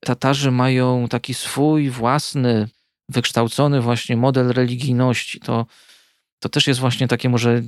[0.00, 2.68] Tatarzy mają taki swój własny,
[3.08, 5.40] wykształcony właśnie model religijności.
[5.40, 5.66] To,
[6.40, 7.62] to też jest właśnie takie może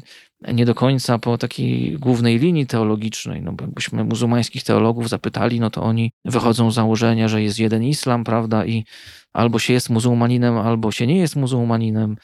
[0.53, 3.43] nie do końca po takiej głównej linii teologicznej.
[3.43, 7.85] No bo jakbyśmy muzułmańskich teologów zapytali, no to oni wychodzą z założenia, że jest jeden
[7.85, 8.85] islam, prawda, i
[9.33, 12.17] albo się jest muzułmaninem, albo się nie jest muzułmaninem.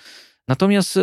[0.49, 1.01] Natomiast e,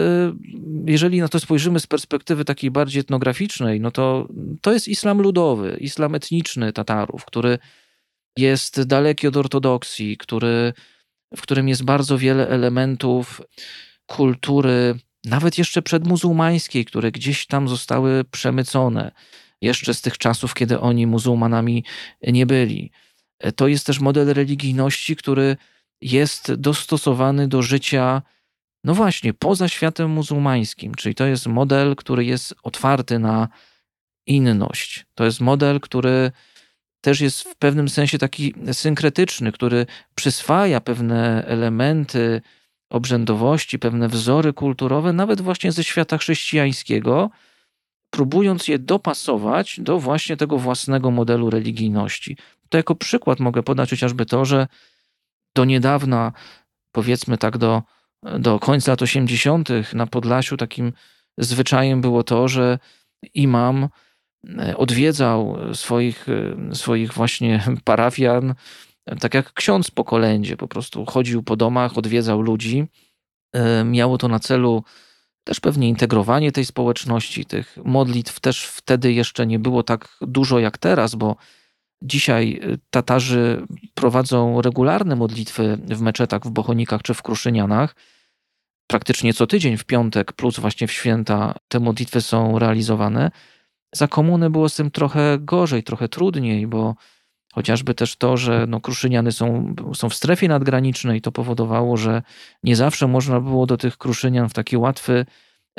[0.86, 4.28] jeżeli na to spojrzymy z perspektywy takiej bardziej etnograficznej, no to
[4.62, 7.60] to jest islam ludowy, islam etniczny Tatarów, który
[8.38, 10.74] jest daleki od ortodoksji, który,
[11.36, 13.42] w którym jest bardzo wiele elementów
[14.06, 19.12] kultury, nawet jeszcze przedmuzułmańskiej, które gdzieś tam zostały przemycone,
[19.62, 21.84] jeszcze z tych czasów, kiedy oni muzułmanami
[22.28, 22.92] nie byli.
[23.40, 25.58] E, to jest też model religijności, który
[26.02, 28.22] jest dostosowany do życia
[28.84, 33.48] no właśnie, poza światem muzułmańskim, czyli to jest model, który jest otwarty na
[34.28, 35.06] inność.
[35.16, 36.32] To jest model, który
[37.02, 42.42] też jest w pewnym sensie taki synkretyczny, który przyswaja pewne elementy
[42.94, 47.30] obrzędowości, pewne wzory kulturowe, nawet właśnie ze świata chrześcijańskiego,
[48.10, 52.38] próbując je dopasować do właśnie tego własnego modelu religijności.
[52.70, 54.68] To jako przykład mogę podać chociażby to, że
[55.56, 56.32] do niedawna,
[56.92, 57.82] powiedzmy tak do
[58.40, 59.70] do końca lat 80.
[59.94, 60.94] na Podlasiu takim
[61.38, 62.80] zwyczajem było to, że
[63.34, 63.90] imam
[64.60, 68.56] e, odwiedzał swoich, e, swoich właśnie parafian,
[69.20, 72.86] tak jak ksiądz po kolędzie, po prostu chodził po domach, odwiedzał ludzi.
[73.54, 74.84] E, miało to na celu
[75.44, 80.78] też pewnie integrowanie tej społeczności, tych modlitw też wtedy jeszcze nie było tak dużo jak
[80.78, 81.36] teraz, bo
[82.02, 87.96] dzisiaj Tatarzy prowadzą regularne modlitwy w meczetach, w Bochonikach czy w Kruszynianach
[88.88, 93.32] praktycznie co tydzień w piątek, plus właśnie w święta te modlitwy są realizowane.
[93.96, 96.96] Za komuny było z tym trochę gorzej, trochę trudniej, bo
[97.54, 102.22] chociażby też to, że no, kruszyniany są, są w strefie nadgranicznej, to powodowało, że
[102.64, 105.26] nie zawsze można było do tych kruszynian w taki łatwy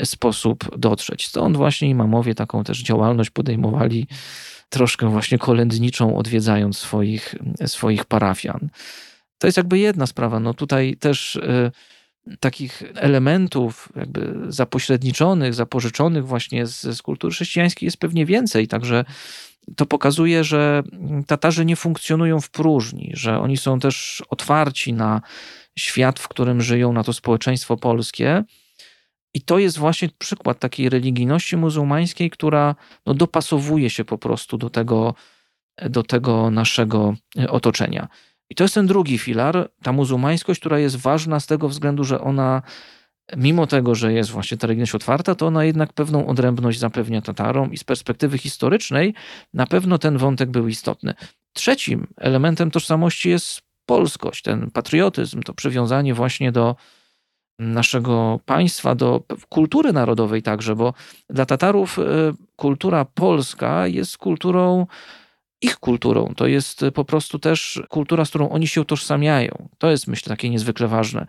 [0.04, 1.26] sposób dotrzeć.
[1.26, 4.06] Stąd właśnie imamowie taką też działalność podejmowali
[4.68, 7.34] troszkę właśnie kolędniczą, odwiedzając swoich,
[7.66, 8.68] swoich parafian.
[9.38, 10.40] To jest jakby jedna sprawa.
[10.40, 11.70] No tutaj też y,
[12.40, 19.04] takich elementów jakby zapośredniczonych, zapożyczonych właśnie z, z kultury chrześcijańskiej jest pewnie więcej, także
[19.76, 20.82] to pokazuje, że
[21.26, 25.20] Tatarzy nie funkcjonują w próżni, że oni są też otwarci na
[25.78, 28.44] świat, w którym żyją, na to społeczeństwo polskie.
[29.34, 32.74] I to jest właśnie przykład takiej religijności muzułmańskiej, która
[33.06, 35.14] no, dopasowuje się po prostu do tego,
[35.82, 37.14] do tego naszego
[37.48, 38.08] otoczenia.
[38.54, 42.20] I to jest ten drugi filar, ta muzułmańskość, która jest ważna z tego względu, że
[42.20, 42.62] ona,
[43.36, 47.78] mimo tego, że jest właśnie ta otwarta, to ona jednak pewną odrębność zapewnia Tatarom i
[47.78, 49.14] z perspektywy historycznej
[49.54, 51.14] na pewno ten wątek był istotny.
[51.52, 56.76] Trzecim elementem tożsamości jest polskość, ten patriotyzm, to przywiązanie właśnie do
[57.58, 60.94] naszego państwa, do kultury narodowej także, bo
[61.30, 62.02] dla Tatarów e,
[62.56, 64.86] kultura polska jest kulturą
[65.64, 66.32] ich kulturą.
[66.36, 69.68] To jest po prostu też kultura, z którą oni się utożsamiają.
[69.78, 71.26] To jest, myślę, takie niezwykle ważne.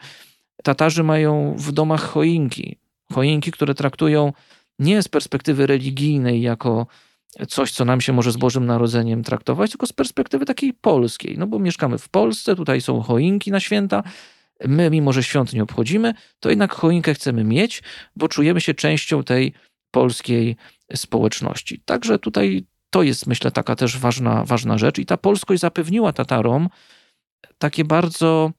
[0.63, 2.77] Tatarzy mają w domach choinki.
[3.13, 4.33] Choinki, które traktują
[4.79, 6.87] nie z perspektywy religijnej jako
[7.47, 11.37] coś, co nam się może z Bożym Narodzeniem traktować, tylko z perspektywy takiej polskiej.
[11.37, 14.03] No bo mieszkamy w Polsce, tutaj są choinki na święta.
[14.67, 17.83] My, mimo że świąt nie obchodzimy, to jednak choinkę chcemy mieć,
[18.15, 19.53] bo czujemy się częścią tej
[19.91, 20.55] polskiej
[20.95, 21.81] społeczności.
[21.85, 24.99] Także tutaj to jest, myślę, taka też ważna, ważna rzecz.
[24.99, 26.69] I ta polskość zapewniła Tatarom
[27.57, 28.51] takie bardzo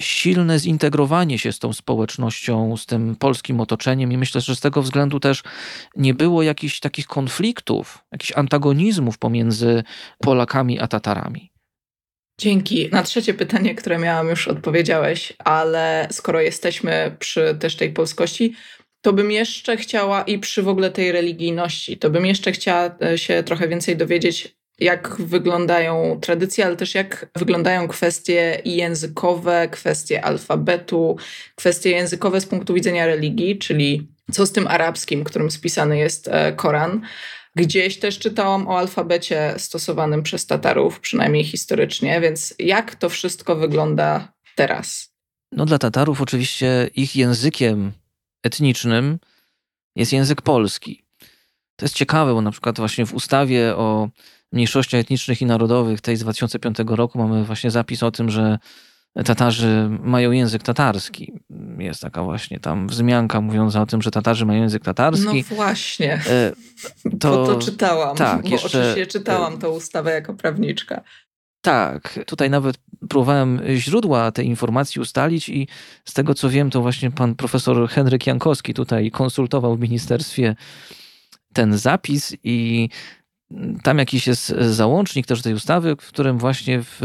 [0.00, 4.82] silne zintegrowanie się z tą społecznością, z tym polskim otoczeniem, i myślę, że z tego
[4.82, 5.42] względu też
[5.96, 9.82] nie było jakichś takich konfliktów, jakichś antagonizmów pomiędzy
[10.18, 11.50] Polakami a Tatarami.
[12.40, 12.88] Dzięki.
[12.92, 18.54] Na trzecie pytanie, które miałam, już odpowiedziałeś, ale skoro jesteśmy przy też tej polskości,
[19.00, 23.18] to bym jeszcze chciała i przy w ogóle tej religijności, to bym jeszcze chciała e,
[23.18, 31.16] się trochę więcej dowiedzieć, jak wyglądają tradycje, ale też jak wyglądają kwestie językowe, kwestie alfabetu,
[31.54, 36.52] kwestie językowe z punktu widzenia religii, czyli co z tym arabskim, którym spisany jest e,
[36.52, 37.00] Koran.
[37.56, 44.32] Gdzieś też czytałam o alfabecie stosowanym przez Tatarów, przynajmniej historycznie, więc jak to wszystko wygląda
[44.56, 45.14] teraz?
[45.52, 47.92] No dla Tatarów oczywiście ich językiem
[48.42, 49.18] etnicznym
[49.96, 51.04] jest język polski.
[51.76, 54.08] To jest ciekawe, bo na przykład właśnie w ustawie o
[54.52, 58.58] mniejszościach etnicznych i narodowych, tej z 2005 roku, mamy właśnie zapis o tym, że
[59.24, 61.32] Tatarzy mają język tatarski.
[61.78, 65.44] Jest taka właśnie tam wzmianka mówiąca o tym, że Tatarzy mają język tatarski.
[65.50, 66.12] No właśnie.
[66.14, 66.52] E,
[67.20, 68.16] to, bo to czytałam.
[68.16, 71.00] Tak, bo jeszcze, oczywiście czytałam tą ustawę jako prawniczka.
[71.60, 75.68] Tak, tutaj nawet próbowałem źródła tej informacji ustalić i
[76.04, 80.56] z tego co wiem, to właśnie pan profesor Henryk Jankowski tutaj konsultował w ministerstwie
[81.52, 82.88] ten zapis i
[83.82, 87.00] tam jakiś jest załącznik też tej ustawy, w którym właśnie w,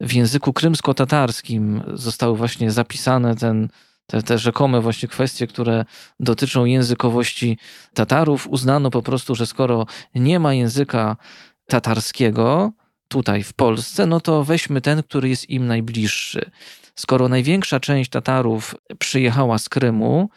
[0.00, 3.68] w języku krymsko-tatarskim zostały właśnie zapisane ten,
[4.06, 5.84] te, te rzekome właśnie kwestie, które
[6.20, 7.58] dotyczą językowości
[7.94, 8.46] Tatarów.
[8.46, 11.16] Uznano po prostu, że skoro nie ma języka
[11.66, 12.72] tatarskiego,
[13.08, 16.50] tutaj w Polsce, no to weźmy ten, który jest im najbliższy.
[16.94, 20.28] Skoro największa część Tatarów przyjechała z Krymu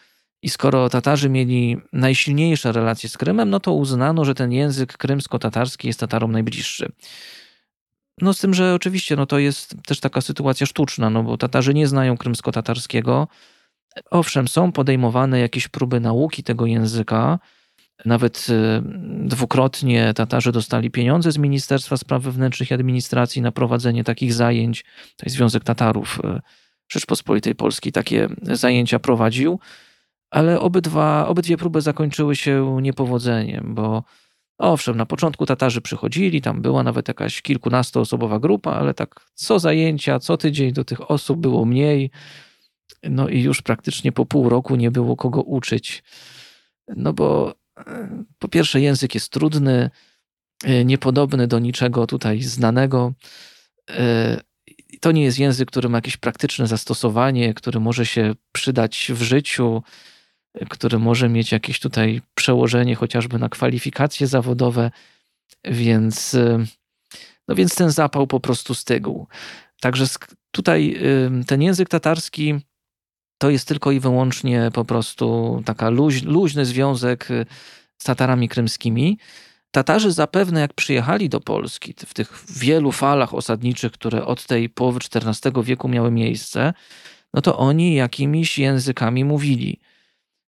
[0.41, 5.87] i skoro Tatarzy mieli najsilniejsze relacje z Krymem, no to uznano, że ten język krymsko-tatarski
[5.87, 6.91] jest Tatarom najbliższy.
[8.21, 11.73] No z tym, że oczywiście no to jest też taka sytuacja sztuczna, no bo Tatarzy
[11.73, 13.27] nie znają krymsko-tatarskiego.
[14.11, 17.39] Owszem, są podejmowane jakieś próby nauki tego języka,
[18.05, 18.81] nawet y,
[19.27, 24.83] dwukrotnie Tatarzy dostali pieniądze z Ministerstwa Spraw Wewnętrznych i Administracji na prowadzenie takich zajęć.
[25.17, 26.39] To jest Związek Tatarów y,
[26.91, 29.59] Rzeczpospolitej Polskiej takie zajęcia prowadził,
[30.29, 34.03] ale obydwa, obydwie próby zakończyły się niepowodzeniem, bo
[34.57, 40.19] owszem, na początku Tatarzy przychodzili, tam była nawet jakaś kilkunastoosobowa grupa, ale tak co zajęcia,
[40.19, 42.11] co tydzień do tych osób było mniej.
[43.03, 46.03] No i już praktycznie po pół roku nie było kogo uczyć.
[46.95, 47.53] No bo
[48.39, 49.89] po pierwsze, język jest trudny,
[50.63, 53.13] e, niepodobny do niczego tutaj znanego.
[53.89, 54.41] E,
[54.99, 59.83] to nie jest język, który ma jakieś praktyczne zastosowanie, który może się przydać w życiu,
[60.69, 64.91] który może mieć jakieś tutaj przełożenie chociażby na kwalifikacje zawodowe,
[65.65, 66.65] więc, e,
[67.47, 69.27] no więc ten zapał po prostu stygł.
[69.81, 70.05] Także
[70.51, 70.99] tutaj
[71.47, 72.59] ten język tatarski
[73.41, 77.45] to jest tylko i wyłącznie po prostu taka luź, luźny związek y,
[77.97, 79.17] z Tatarami krymskimi.
[79.71, 84.99] Tatarzy zapewne jak przyjechali do Polski w tych wielu falach osadniczych, które od tej połowy
[85.15, 86.73] XIV wieku miały miejsce,
[87.33, 89.79] no to oni jakimiś językami mówili.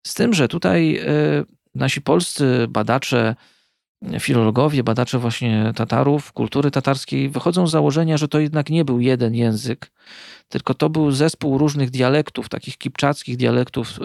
[0.06, 1.00] Z tym, że tutaj
[1.74, 3.34] nasi polscy badacze,
[4.20, 9.34] filologowie, badacze właśnie Tatarów, kultury tatarskiej wychodzą z założenia, że to jednak nie był jeden
[9.34, 9.90] język,
[10.48, 13.98] tylko to był zespół różnych dialektów, takich kipczackich dialektów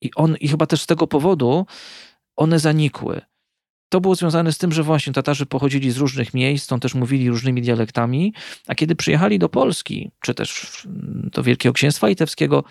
[0.00, 1.66] i, on, i chyba też z tego powodu
[2.36, 3.20] one zanikły.
[3.88, 7.30] To było związane z tym, że właśnie Tatarzy pochodzili z różnych miejsc, stąd też mówili
[7.30, 8.34] różnymi dialektami,
[8.66, 10.82] a kiedy przyjechali do Polski, czy też
[11.32, 12.64] do Wielkiego Księstwa Litewskiego,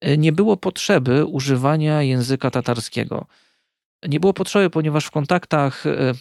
[0.00, 3.26] e, nie było potrzeby używania języka tatarskiego.
[4.08, 6.12] Nie było potrzeby, ponieważ w kontaktach e,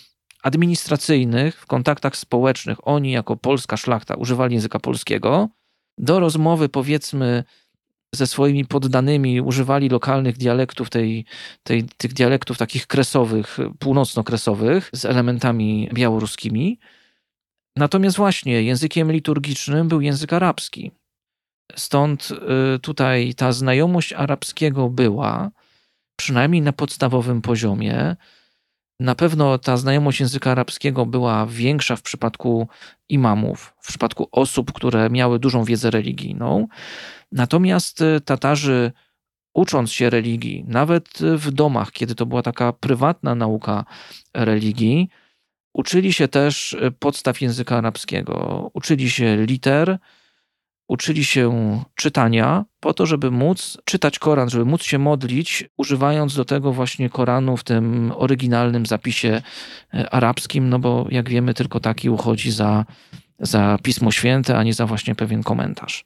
[0.43, 5.49] administracyjnych, w kontaktach społecznych, oni jako polska szlachta używali języka polskiego.
[5.97, 7.43] Do rozmowy, powiedzmy,
[8.15, 11.25] ze swoimi poddanymi używali lokalnych dialektów, tej,
[11.63, 16.79] tej, tych dialektów takich kresowych, północno-kresowych, z elementami białoruskimi.
[17.75, 20.91] Natomiast właśnie językiem liturgicznym był język arabski.
[21.75, 22.29] Stąd
[22.75, 25.51] y, tutaj ta znajomość arabskiego była,
[26.19, 28.15] przynajmniej na podstawowym poziomie.
[28.99, 32.67] Na pewno ta znajomość języka arabskiego była większa w przypadku
[33.09, 36.67] imamów, w przypadku osób, które miały dużą wiedzę religijną.
[37.31, 38.91] Natomiast y, Tatarzy,
[39.53, 43.85] ucząc się religii, nawet w domach, kiedy to była taka prywatna nauka
[44.33, 45.09] religii,
[45.73, 48.69] uczyli się też y, podstaw języka arabskiego.
[48.73, 49.97] Uczyli się liter,
[50.89, 56.45] uczyli się czytania, po to, żeby móc czytać Koran, żeby móc się modlić, używając do
[56.45, 59.41] tego właśnie Koranu w tym oryginalnym zapisie
[59.93, 62.85] y, arabskim, no bo jak wiemy, tylko taki uchodzi za,
[63.39, 66.05] za Pismo Święte, a nie za właśnie pewien komentarz.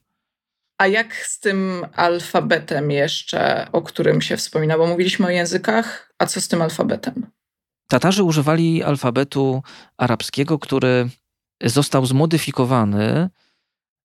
[0.78, 4.78] A jak z tym alfabetem jeszcze, o którym się wspomina?
[4.78, 7.26] Bo mówiliśmy o językach, a co z tym alfabetem?
[7.88, 9.64] Tatarzy używali alfabetu
[9.98, 11.10] arabskiego, który
[11.64, 13.30] został zmodyfikowany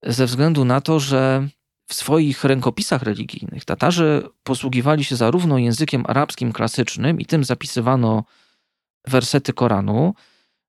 [0.02, 1.48] ze względu na to, że
[1.86, 8.24] w swoich rękopisach religijnych Tatarzy posługiwali się zarówno językiem arabskim klasycznym i tym zapisywano
[9.06, 10.14] wersety Koranu,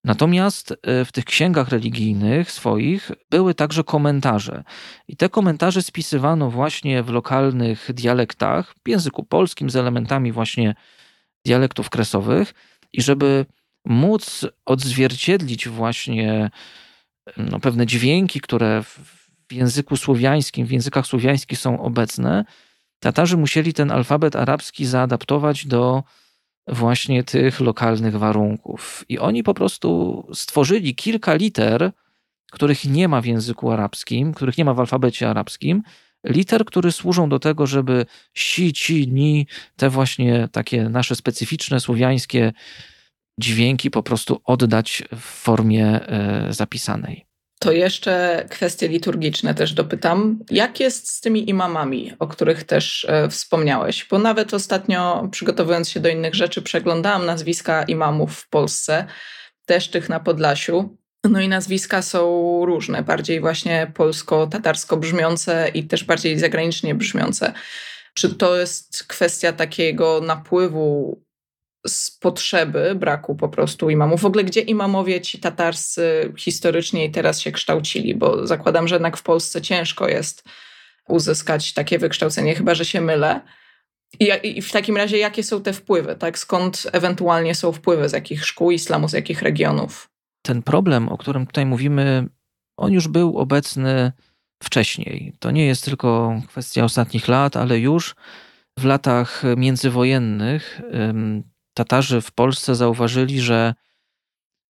[0.04, 4.64] Natomiast e, w tych księgach religijnych swoich były także komentarze.
[5.08, 10.76] I te komentarze spisywano właśnie w lokalnych dialektach, w języku polskim z elementami właśnie
[11.46, 12.54] dialektów kresowych.
[12.94, 13.46] I żeby
[13.86, 16.50] móc odzwierciedlić właśnie
[17.38, 19.19] no, pewne dźwięki, które w
[19.52, 22.46] języku słowiańskim, w językach słowiańskich są obecne,
[23.00, 26.04] Tatarzy musieli ten alfabet arabski zaadaptować do
[26.68, 29.06] właśnie tych lokalnych warunków.
[29.10, 31.92] I oni po prostu stworzyli kilka liter,
[32.52, 35.84] których nie ma w języku arabskim, których nie ma w alfabecie arabskim,
[36.26, 42.54] liter, które służą do tego, żeby si, ci, ni, te właśnie takie nasze specyficzne słowiańskie
[43.40, 47.29] dźwięki po prostu oddać w formie e, zapisanej.
[47.60, 50.40] To jeszcze kwestie liturgiczne też dopytam.
[50.52, 54.08] Jak jest z tymi imamami, o których też e, wspomniałeś?
[54.12, 59.06] Bo nawet ostatnio, przygotowując się do innych rzeczy, przeglądałam nazwiska imamów w Polsce,
[59.66, 60.98] też tych na Podlasiu.
[61.24, 62.22] No i nazwiska są
[62.66, 67.54] różne, bardziej właśnie polsko-tatarsko brzmiące i też bardziej zagranicznie brzmiące.
[68.14, 71.22] Czy to jest kwestia takiego napływu
[71.88, 74.22] z potrzeby braku po prostu imamów.
[74.22, 79.18] W ogóle gdzie imamowie ci tatarscy historycznie i teraz się kształcili, bo zakładam, że jednak
[79.18, 80.44] w Polsce ciężko jest
[81.08, 83.42] uzyskać takie wykształcenie, chyba że się mylę.
[84.20, 86.40] I, I, w takim razie jakie są te wpływy, tak?
[86.40, 90.10] Skąd ewentualnie są wpływy, z jakich szkół islamu, z jakich regionów?
[90.42, 92.28] Ten problem, o którym tutaj mówimy,
[92.78, 94.12] on już był obecny
[94.64, 95.34] wcześniej.
[95.40, 98.16] To nie jest tylko kwestia ostatnich lat, ale już
[98.80, 100.82] w latach międzywojennych
[101.80, 103.74] Tatarzy w Polsce zauważyli, że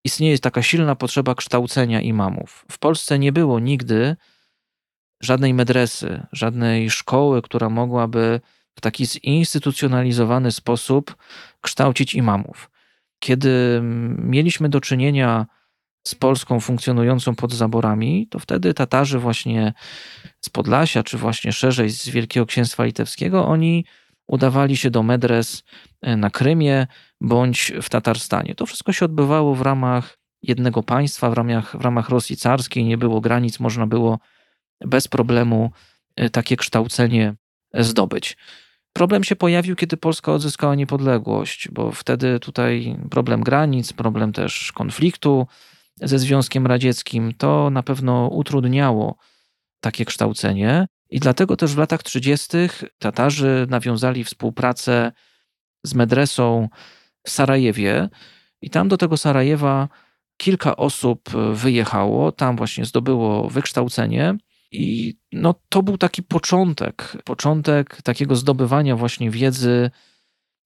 [0.03, 2.65] istnieje taka silna potrzeba kształcenia imamów.
[2.71, 4.15] W Polsce nie było nigdy
[5.21, 8.41] żadnej medresy, żadnej szkoły, która mogłaby
[8.75, 11.15] w taki zinstytucjonalizowany sposób
[11.61, 12.69] kształcić imamów.
[13.19, 13.81] Kiedy
[14.17, 15.45] mieliśmy do czynienia
[16.07, 19.73] z Polską funkcjonującą pod zaborami, to wtedy Tatarzy właśnie
[20.41, 23.85] z Podlasia, czy właśnie szerzej z Wielkiego Księstwa Litewskiego, oni
[24.27, 25.63] udawali się do medres
[26.01, 26.87] e, na Krymie
[27.21, 28.55] bądź w Tatarstanie.
[28.55, 32.97] To wszystko się odbywało w ramach jednego państwa, w ramach, w ramach Rosji carskiej, nie
[32.97, 34.19] było granic, można było
[34.81, 35.71] bez problemu
[36.15, 37.35] e, takie kształcenie
[37.73, 38.37] zdobyć.
[38.93, 45.47] Problem się pojawił, kiedy Polska odzyskała niepodległość, bo wtedy tutaj problem granic, problem też konfliktu
[46.01, 49.17] ze Związkiem Radzieckim, to na pewno utrudniało
[49.79, 50.87] takie kształcenie.
[51.09, 52.57] I dlatego też w latach 30.
[52.99, 55.11] Tatarzy nawiązali współpracę
[55.83, 56.69] z medresą
[57.23, 58.09] w Sarajewie
[58.61, 59.89] i tam do tego Sarajewa
[60.37, 64.37] kilka osób wyjechało, tam właśnie zdobyło wykształcenie
[64.71, 69.91] i no, to był taki początek, początek takiego zdobywania właśnie wiedzy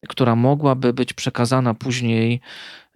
[0.07, 2.41] która mogłaby być przekazana później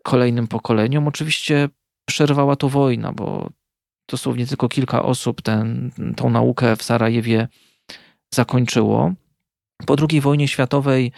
[0.04, 1.08] kolejnym pokoleniom.
[1.08, 1.70] Oczywiście
[2.06, 3.50] przerwała to wojna, bo
[4.08, 7.47] dosłownie tylko kilka osób ten, tą naukę w Sarajewie
[8.34, 9.14] zakończyło.
[9.86, 11.12] Po II wojnie światowej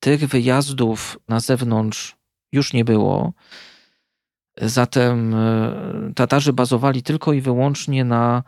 [0.00, 2.16] tych wyjazdów na zewnątrz
[2.52, 3.32] już nie było.
[4.60, 8.42] Zatem e, Tatarzy bazowali tylko i wyłącznie na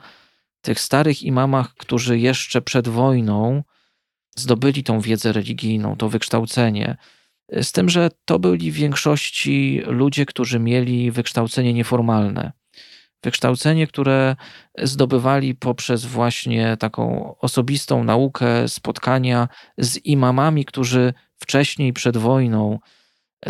[0.61, 3.63] tych starych imamach, którzy jeszcze przed wojną
[4.37, 6.97] zdobyli tą wiedzę religijną, to wykształcenie.
[7.53, 12.53] Z tym, że to byli w większości ludzie, którzy mieli wykształcenie nieformalne.
[13.25, 14.37] Wykształcenie, które
[14.79, 19.49] zdobywali poprzez właśnie taką osobistą naukę, spotkania
[19.79, 22.79] z imamami, którzy wcześniej przed wojną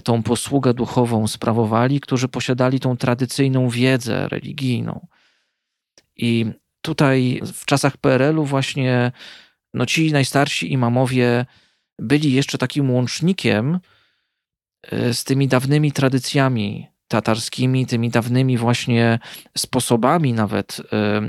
[0.05, 5.07] tą posługę duchową sprawowali, którzy posiadali tą tradycyjną wiedzę religijną.
[6.17, 6.47] I
[6.81, 9.13] tutaj w czasach PRL-u właśnie
[9.75, 11.47] no ci najstarsi imamowie
[11.99, 13.81] byli jeszcze takim łącznikiem
[14.83, 19.19] e, z tymi dawnymi tradycjami tatarskimi, tymi dawnymi właśnie
[19.59, 20.83] sposobami nawet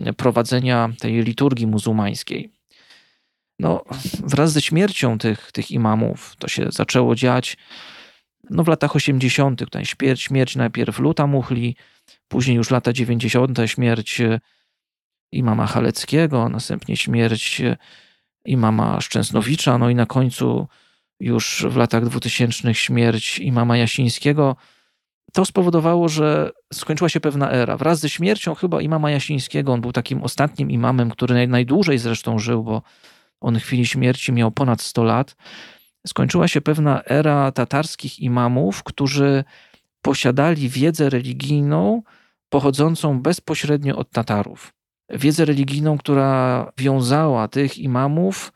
[0.08, 2.50] e, prowadzenia tej liturgii muzułmańskiej.
[3.60, 3.84] No,
[4.24, 7.58] wraz ze śmiercią tych, tych imamów, to się zaczęło dziać
[8.50, 11.76] no, w latach 80., tutaj śmierć, śmierć najpierw Luta Muchli,
[12.28, 14.22] później już lata 90., śmierć
[15.32, 17.62] imama Haleckiego, następnie śmierć
[18.46, 20.68] imama Szczęsnowicza, no i na końcu
[21.20, 24.56] już w latach 2000 śmierć imama Jasińskiego,
[25.36, 27.78] to spowodowało, że skończyła się pewna era.
[27.78, 32.64] Wraz ze śmiercią chyba imama Jasińskiego, on był takim ostatnim imamem, który najdłużej zresztą żył,
[32.64, 32.82] bo
[33.42, 35.36] on w chwili śmierci miał ponad 100 lat.
[36.08, 39.44] Skończyła się pewna era tatarskich imamów, którzy
[40.02, 42.02] posiadali wiedzę religijną
[42.50, 44.74] pochodzącą bezpośrednio od Tatarów
[45.10, 48.54] wiedzę religijną, która wiązała tych imamów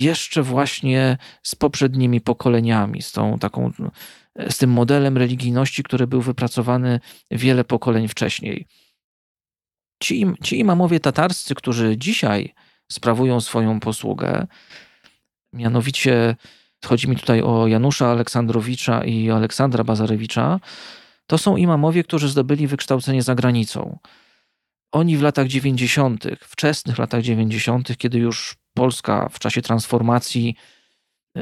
[0.00, 3.72] jeszcze właśnie z poprzednimi pokoleniami, z tą taką,
[4.50, 8.66] z tym modelem religijności, który był wypracowany wiele pokoleń wcześniej.
[10.02, 12.54] Ci, ci imamowie tatarscy, którzy dzisiaj
[12.92, 14.46] sprawują swoją posługę,
[15.52, 16.36] mianowicie
[16.84, 20.60] chodzi mi tutaj o Janusza Aleksandrowicza i Aleksandra Bazarewicza,
[21.26, 23.98] to są imamowie, którzy zdobyli wykształcenie za granicą
[24.92, 30.56] oni w latach 90., wczesnych latach 90., kiedy już Polska w czasie transformacji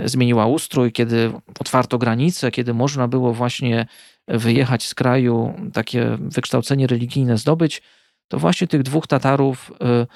[0.05, 3.87] zmieniła ustrój, kiedy otwarto granice, kiedy można było właśnie
[4.29, 7.83] wyjechać z kraju, takie wykształcenie religijne zdobyć,
[8.29, 10.07] to właśnie tych dwóch Tatarów e,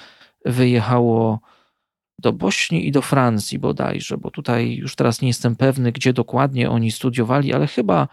[0.45, 1.41] wyjechało
[2.18, 6.70] do Bośni i do Francji bodajże, bo tutaj już teraz nie jestem pewny, gdzie dokładnie
[6.70, 8.09] oni studiowali, ale chyba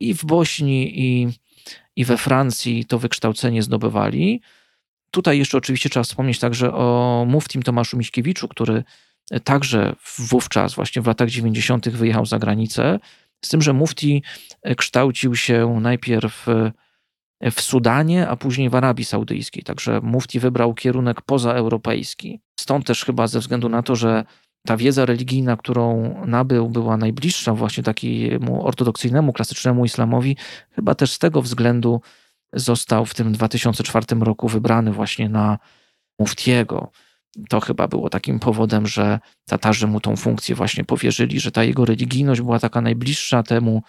[0.00, 1.28] i w Bośni, i
[1.96, 4.40] i we Francji to wykształcenie zdobywali.
[5.10, 8.84] Tutaj jeszcze oczywiście trzeba wspomnieć także o muftim Tomaszu Miśkiewiczu, który
[9.44, 12.98] także wówczas, właśnie w latach 90., wyjechał za granicę.
[13.44, 14.22] Z tym, że mufti
[14.76, 16.46] kształcił się najpierw
[17.52, 19.62] w Sudanie, a później w Arabii Saudyjskiej.
[19.62, 22.40] Także mufti wybrał kierunek pozaeuropejski.
[22.60, 24.24] Stąd też chyba ze względu na to, że
[24.66, 30.36] ta wiedza religijna, którą nabył, była najbliższa właśnie takiemu ortodoksyjnemu, klasycznemu islamowi,
[30.70, 32.00] chyba też z tego względu
[32.52, 35.58] został w tym 2004 roku wybrany właśnie na
[36.18, 36.90] muftiego.
[37.48, 39.18] To chyba było takim powodem, że
[39.48, 43.82] Tatarzy mu tą funkcję właśnie powierzyli, że ta jego religijność była taka najbliższa temu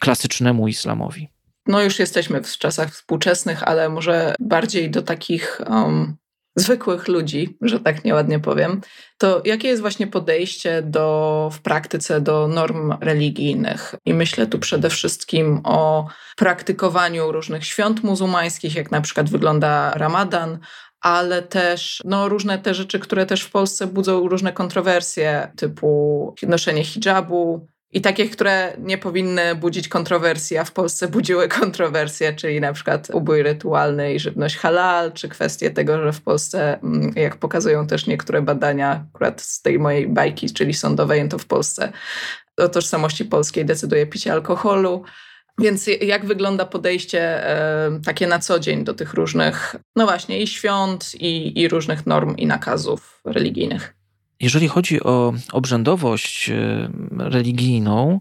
[0.00, 1.28] klasycznemu islamowi.
[1.66, 6.16] No już jesteśmy w czasach współczesnych, ale może bardziej do takich um,
[6.56, 8.80] zwykłych ludzi, że tak nieładnie powiem,
[9.18, 13.94] to jakie jest właśnie podejście do, w praktyce do norm religijnych?
[14.04, 20.58] I myślę tu przede wszystkim o praktykowaniu różnych świąt muzułmańskich, jak na przykład wygląda Ramadan,
[21.02, 26.84] ale też no, różne te rzeczy, które też w Polsce budzą różne kontrowersje, typu noszenie
[26.84, 32.72] hijabu, i takich, które nie powinny budzić kontrowersji, a w Polsce budziły kontrowersje, czyli na
[32.72, 37.86] przykład ubój rytualny i żywność halal, czy kwestie tego, że w Polsce, mm, jak pokazują
[37.86, 41.92] też niektóre badania, akurat z tej mojej bajki, czyli sądowej, to w Polsce
[42.56, 45.04] o tożsamości polskiej decyduje picie alkoholu.
[45.58, 47.44] Więc jak wygląda podejście
[48.04, 52.36] takie na co dzień do tych różnych, no właśnie, i świąt, i, i różnych norm
[52.36, 53.94] i nakazów religijnych?
[54.40, 56.50] Jeżeli chodzi o obrzędowość
[57.18, 58.20] religijną,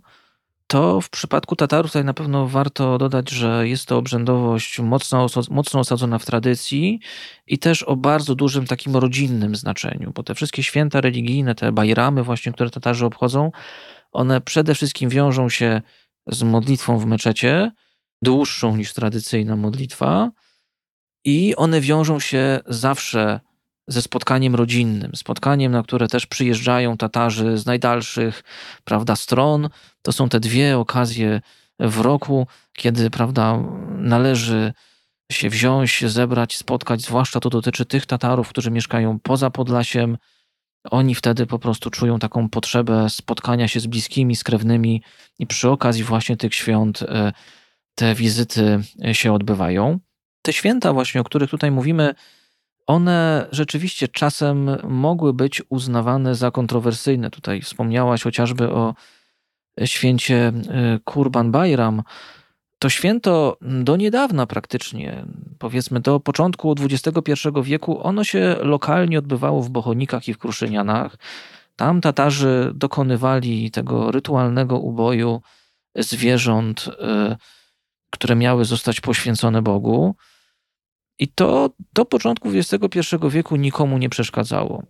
[0.68, 5.80] to w przypadku Tatarów tutaj na pewno warto dodać, że jest to obrzędowość mocno, mocno
[5.80, 7.00] osadzona w tradycji
[7.48, 12.24] i też o bardzo dużym takim rodzinnym znaczeniu, bo te wszystkie święta religijne, te bajramy
[12.24, 13.52] właśnie, które Tatarzy obchodzą,
[14.12, 15.82] one przede wszystkim wiążą się
[16.28, 17.72] z modlitwą w meczecie,
[18.22, 20.32] dłuższą niż tradycyjna modlitwa
[21.26, 23.40] i one wiążą się zawsze
[23.88, 28.44] ze spotkaniem rodzinnym, spotkaniem, na które też przyjeżdżają Tatarzy z najdalszych,
[28.84, 29.70] prawda, stron.
[30.02, 31.42] To są te dwie okazje
[31.80, 33.64] w roku, kiedy, prawda,
[33.98, 34.74] należy
[35.32, 40.18] się wziąć, zebrać, spotkać, zwłaszcza to dotyczy tych Tatarów, którzy mieszkają poza Podlasiem.
[40.84, 45.04] Oni wtedy po prostu czują taką potrzebę spotkania się z bliskimi, z krewnymi
[45.40, 47.34] i przy okazji właśnie tych świąt e,
[47.96, 48.80] te wizyty
[49.12, 50.00] się odbywają.
[50.42, 52.16] Te święta właśnie, o których tutaj mówimy,
[52.88, 57.30] one rzeczywiście czasem mogły być uznawane za kontrowersyjne.
[57.30, 58.96] Tutaj wspomniałaś chociażby o
[59.86, 62.04] święcie e, Kurban Bayram.
[62.82, 65.26] To święto do niedawna praktycznie,
[65.60, 71.18] powiedzmy do początku XXI wieku, ono się lokalnie odbywało w Bochonikach i w Kruszynianach.
[71.76, 75.42] Tam Tatarzy dokonywali tego rytualnego uboju
[75.96, 77.38] zwierząt, e,
[78.10, 80.16] które miały zostać poświęcone Bogu.
[81.20, 84.84] I to do początku XXI wieku nikomu nie przeszkadzało.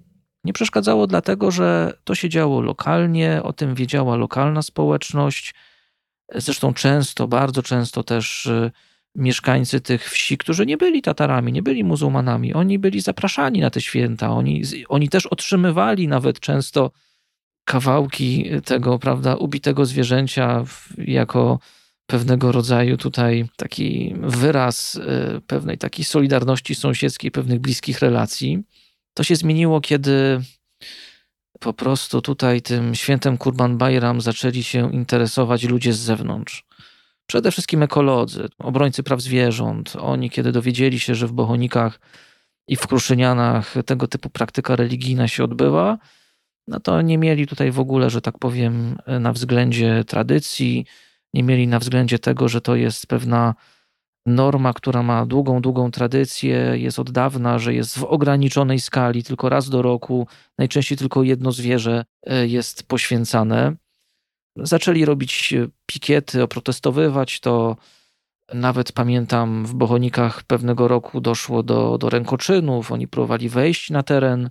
[0.44, 5.54] Nie przeszkadzało dlatego, że to się działo lokalnie, o tym wiedziała lokalna społeczność.
[6.36, 8.72] Zresztą często, bardzo często też y,
[9.16, 13.82] mieszkańcy tych wsi, którzy nie byli Tatarami, nie byli muzułmanami, oni byli zapraszani na te
[13.82, 14.30] święta.
[14.30, 16.92] Oni, oni też otrzymywali nawet często
[17.66, 20.64] kawałki tego, prawda, ubitego zwierzęcia
[20.98, 21.60] jako
[22.06, 28.64] pewnego rodzaju tutaj taki wyraz y, pewnej takiej solidarności sąsiedzkiej, pewnych bliskich relacji.
[29.14, 30.42] To się zmieniło, kiedy
[31.60, 36.64] po prostu tutaj tym świętem Kurban Bayram zaczęli się interesować ludzie z zewnątrz.
[37.26, 39.94] Przede wszystkim ekolodzy, obrońcy praw zwierząt.
[40.00, 42.00] Oni, kiedy dowiedzieli się, że w Bohonikach
[42.68, 45.98] i w Kruszynianach tego typu praktyka religijna się odbywa,
[46.68, 50.86] no to nie mieli tutaj w ogóle, że tak powiem, na względzie tradycji,
[51.34, 53.56] nie mieli na względzie tego, że to jest pewna
[54.26, 59.50] norma, która ma długą, długą tradycję, jest od dawna, że jest w ograniczonej skali, tylko
[59.50, 63.76] raz do roku, najczęściej tylko jedno zwierzę e, jest poświęcane.
[64.56, 65.54] Zaczęli robić
[65.86, 67.78] pikiety, oprotestowywać to.
[68.54, 72.92] Nawet pamiętam, w Bochonikach pewnego roku doszło do, do rękoczynów.
[72.92, 74.50] Oni próbowali wejść na teren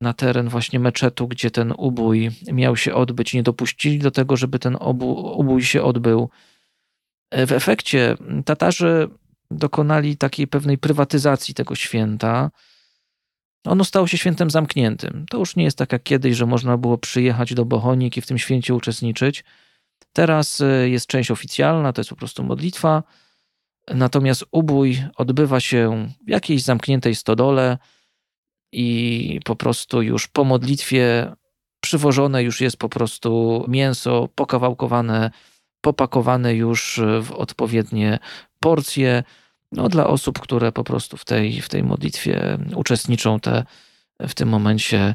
[0.00, 3.34] na teren właśnie meczetu, gdzie ten ubój miał się odbyć.
[3.34, 6.30] Nie dopuścili do tego, żeby ten obu, ubój się odbył.
[7.46, 9.08] W efekcie Tatarzy
[9.50, 12.50] dokonali takiej pewnej prywatyzacji tego święta.
[13.66, 15.26] Ono stało się świętem zamkniętym.
[15.30, 18.26] To już nie jest tak jak kiedyś, że można było przyjechać do Bohonik i w
[18.26, 19.44] tym święcie uczestniczyć.
[20.12, 23.02] Teraz e, jest część oficjalna, to jest po prostu modlitwa.
[23.94, 27.78] Natomiast ubój odbywa się w jakiejś zamkniętej stodole
[28.72, 31.32] i po prostu już po modlitwie
[31.80, 35.30] przywożone już jest po prostu mięso pokawałkowane,
[35.86, 38.18] popakowane już w odpowiednie
[38.60, 39.22] porcje.
[39.72, 43.64] No, dla osób, które po prostu w tej, w tej modlitwie uczestniczą, te
[44.20, 45.14] w tym momencie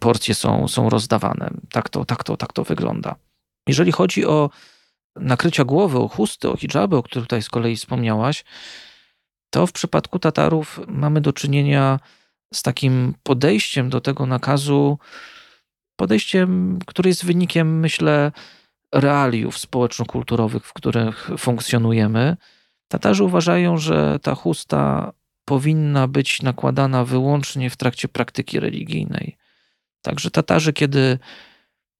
[0.00, 1.50] porcje są, są rozdawane.
[1.72, 3.14] Tak to, tak, to, tak to wygląda.
[3.68, 4.50] Jeżeli chodzi o
[5.16, 8.44] nakrycia głowy, o chusty, o hijaby, o których tutaj z kolei wspomniałaś,
[9.50, 12.00] to w przypadku Tatarów mamy do czynienia
[12.54, 14.98] z takim podejściem do tego nakazu,
[15.96, 18.32] podejściem, które jest wynikiem, myślę,
[18.94, 22.36] realiów społeczno-kulturowych, w których funkcjonujemy.
[22.88, 25.12] Tatarzy uważają, że ta chusta
[25.44, 29.36] powinna być nakładana wyłącznie w trakcie praktyki religijnej.
[30.02, 31.18] Także Tatarzy, kiedy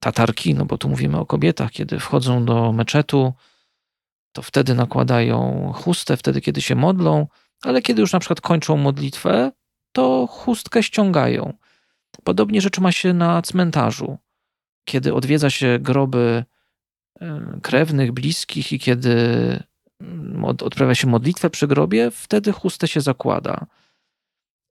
[0.00, 3.32] Tatarki, no bo tu mówimy o kobietach, kiedy wchodzą do meczetu,
[4.32, 7.26] to wtedy nakładają chustę, wtedy kiedy się modlą,
[7.62, 9.52] ale kiedy już na przykład kończą modlitwę,
[9.92, 11.52] to chustkę ściągają.
[12.24, 14.18] Podobnie rzecz ma się na cmentarzu.
[14.84, 16.44] Kiedy odwiedza się groby
[17.62, 19.16] krewnych, bliskich i kiedy
[20.00, 23.66] mm, odprawia się modlitwę przy grobie, wtedy chustę się zakłada.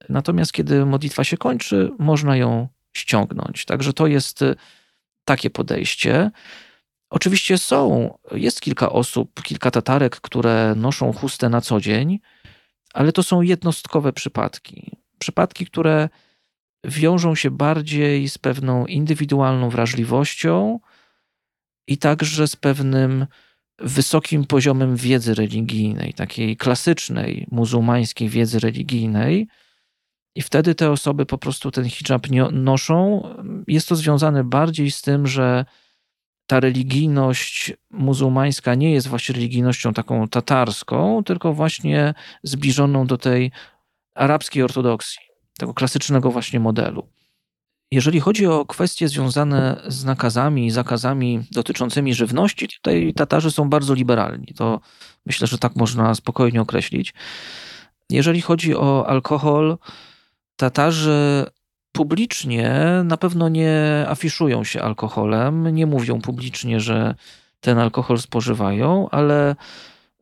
[0.10, 3.66] Natomiast kiedy modlitwa się kończy, można ją ściągnąć.
[3.66, 4.56] Także to jest e,
[5.26, 6.32] takie podejście.
[7.10, 12.20] Oczywiście są, jest kilka osób, kilka tatarek, które noszą chustę na co dzień,
[12.93, 16.10] ale to są jednostkowe przypadki przypadki, które
[16.84, 20.80] wiążą się bardziej z pewną indywidualną wrażliwością
[21.89, 23.25] i także z pewnym
[23.79, 29.47] wysokim poziomem wiedzy religijnej, takiej klasycznej muzułmańskiej wiedzy religijnej.
[30.35, 33.23] I wtedy te osoby po prostu ten hijab noszą.
[33.67, 35.65] Jest to związane bardziej z tym, że
[36.47, 42.13] ta religijność muzułmańska nie jest właśnie religijnością taką tatarską, tylko właśnie
[42.43, 43.51] zbliżoną do tej
[44.15, 45.21] arabskiej ortodoksji,
[45.57, 47.07] tego klasycznego właśnie modelu.
[47.91, 53.93] Jeżeli chodzi o kwestie związane z nakazami i zakazami dotyczącymi żywności, tutaj Tatarzy są bardzo
[53.93, 54.47] liberalni.
[54.55, 54.79] To
[55.25, 57.13] myślę, że tak można spokojnie określić.
[58.09, 59.77] Jeżeli chodzi o alkohol,
[60.55, 61.45] Tatarzy
[61.91, 67.15] publicznie na pewno nie afiszują się alkoholem, nie mówią publicznie, że
[67.59, 69.55] ten alkohol spożywają, ale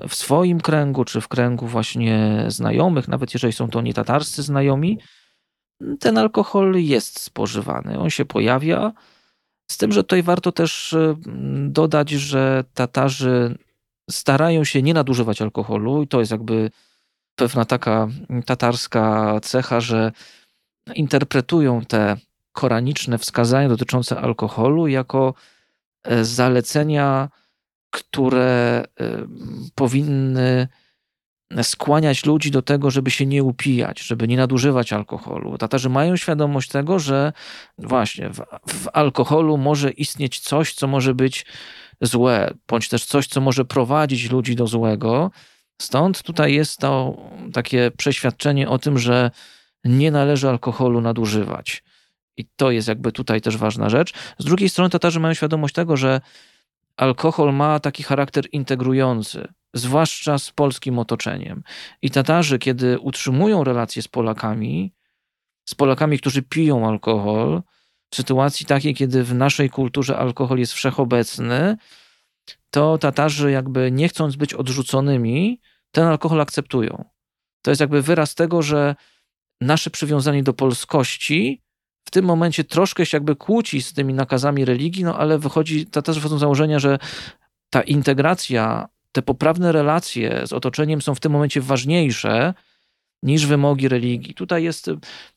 [0.07, 4.99] w swoim kręgu, czy w kręgu właśnie znajomych, nawet jeżeli są to nie tatarscy znajomi,
[5.99, 7.99] ten alkohol jest spożywany.
[7.99, 8.93] On się pojawia.
[9.71, 13.57] Z tym, że tutaj warto też mm, dodać, że Tatarzy
[14.09, 16.71] starają się nie nadużywać alkoholu, i to jest jakby
[17.35, 18.07] pewna taka
[18.45, 20.11] tatarska cecha, że
[20.95, 22.17] interpretują te
[22.51, 25.33] koraniczne wskazania dotyczące alkoholu jako
[26.03, 27.29] e, zalecenia,
[27.89, 29.27] które e,
[29.75, 30.67] powinny
[31.63, 35.57] skłaniać ludzi do tego, żeby się nie upijać, żeby nie nadużywać alkoholu.
[35.57, 37.33] Tatarzy mają świadomość tego, że
[37.77, 41.45] właśnie w, w, alkoholu może istnieć coś, co może być
[42.01, 45.31] złe, bądź też coś, co może prowadzić ludzi do złego.
[45.81, 47.17] Stąd tutaj jest to
[47.53, 49.31] takie przeświadczenie o tym, że
[49.83, 51.83] nie należy alkoholu nadużywać.
[52.37, 54.13] I to jest jakby tutaj też ważna rzecz.
[54.37, 56.21] Z drugiej strony Tatarzy mają świadomość tego, że
[56.97, 61.63] alkohol ma taki charakter integrujący, zwłaszcza z polskim otoczeniem.
[62.01, 64.93] I Tatarzy, kiedy utrzymują relacje z Polakami,
[65.65, 67.61] z Polakami, którzy piją alkohol,
[68.09, 71.77] w sytuacji takiej, kiedy w naszej kulturze alkohol jest wszechobecny,
[72.71, 75.61] to Tatarzy, jakby nie chcąc być odrzuconymi,
[75.91, 77.05] ten alkohol akceptują.
[77.61, 78.95] To jest jakby wyraz tego, że
[79.61, 81.61] nasze przywiązanie do polskości
[82.05, 86.19] w tym momencie troszkę się jakby kłóci z tymi nakazami religii, no ale wychodzi, Tatarzy
[86.19, 86.99] wchodzą z założenia, że
[87.69, 88.87] ta integracja,
[89.17, 92.53] te poprawne relacje z otoczeniem są w tym momencie ważniejsze
[93.23, 94.33] niż wymogi religii.
[94.33, 94.89] Tutaj jest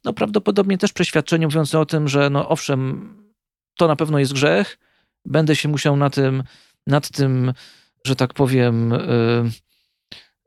[0.05, 3.09] no, prawdopodobnie też przeświadczenie mówiące o tym, że no owszem,
[3.79, 4.79] to na pewno jest grzech,
[5.25, 6.43] będę się musiał na tym,
[6.87, 7.53] nad tym,
[8.07, 9.51] że tak powiem, yy,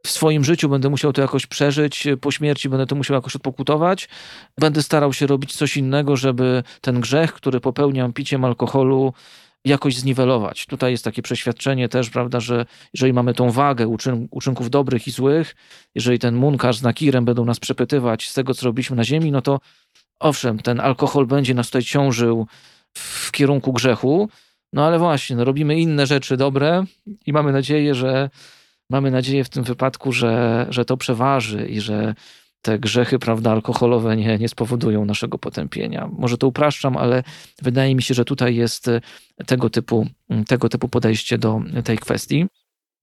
[0.06, 4.10] w swoim życiu będę musiał to jakoś przeżyć, po śmierci będę to musiał jakoś odpokutować.
[4.58, 9.14] Będę starał się robić coś innego, żeby ten grzech, który popełniam piciem alkoholu,
[9.66, 10.66] jakoś zniwelować.
[10.66, 15.12] Tutaj jest takie przeświadczenie też, prawda, że jeżeli mamy tą wagę uczyn uczynków dobrych i
[15.12, 15.56] złych,
[15.96, 19.42] jeżeli ten munkarz z nakirem będą nas przepytywać z tego, co robiliśmy na ziemi, no
[19.42, 19.60] to
[20.20, 22.48] owszem, ten alkohol będzie nas tutaj ciążył
[22.94, 24.30] w kierunku grzechu,
[24.74, 26.84] no ale właśnie, no robimy inne rzeczy dobre
[27.26, 28.30] i mamy nadzieję, że
[28.90, 32.16] mamy nadzieję w tym wypadku, że, że to przeważy i że
[32.64, 36.10] te grzechy prawda, alkoholowe nie, nie spowodują naszego potępienia.
[36.12, 37.24] Może to upraszczam, ale
[37.62, 39.02] wydaje mi się, że tutaj jest e,
[39.46, 40.08] tego typu,
[40.48, 42.46] tego typu podejście do tej kwestii.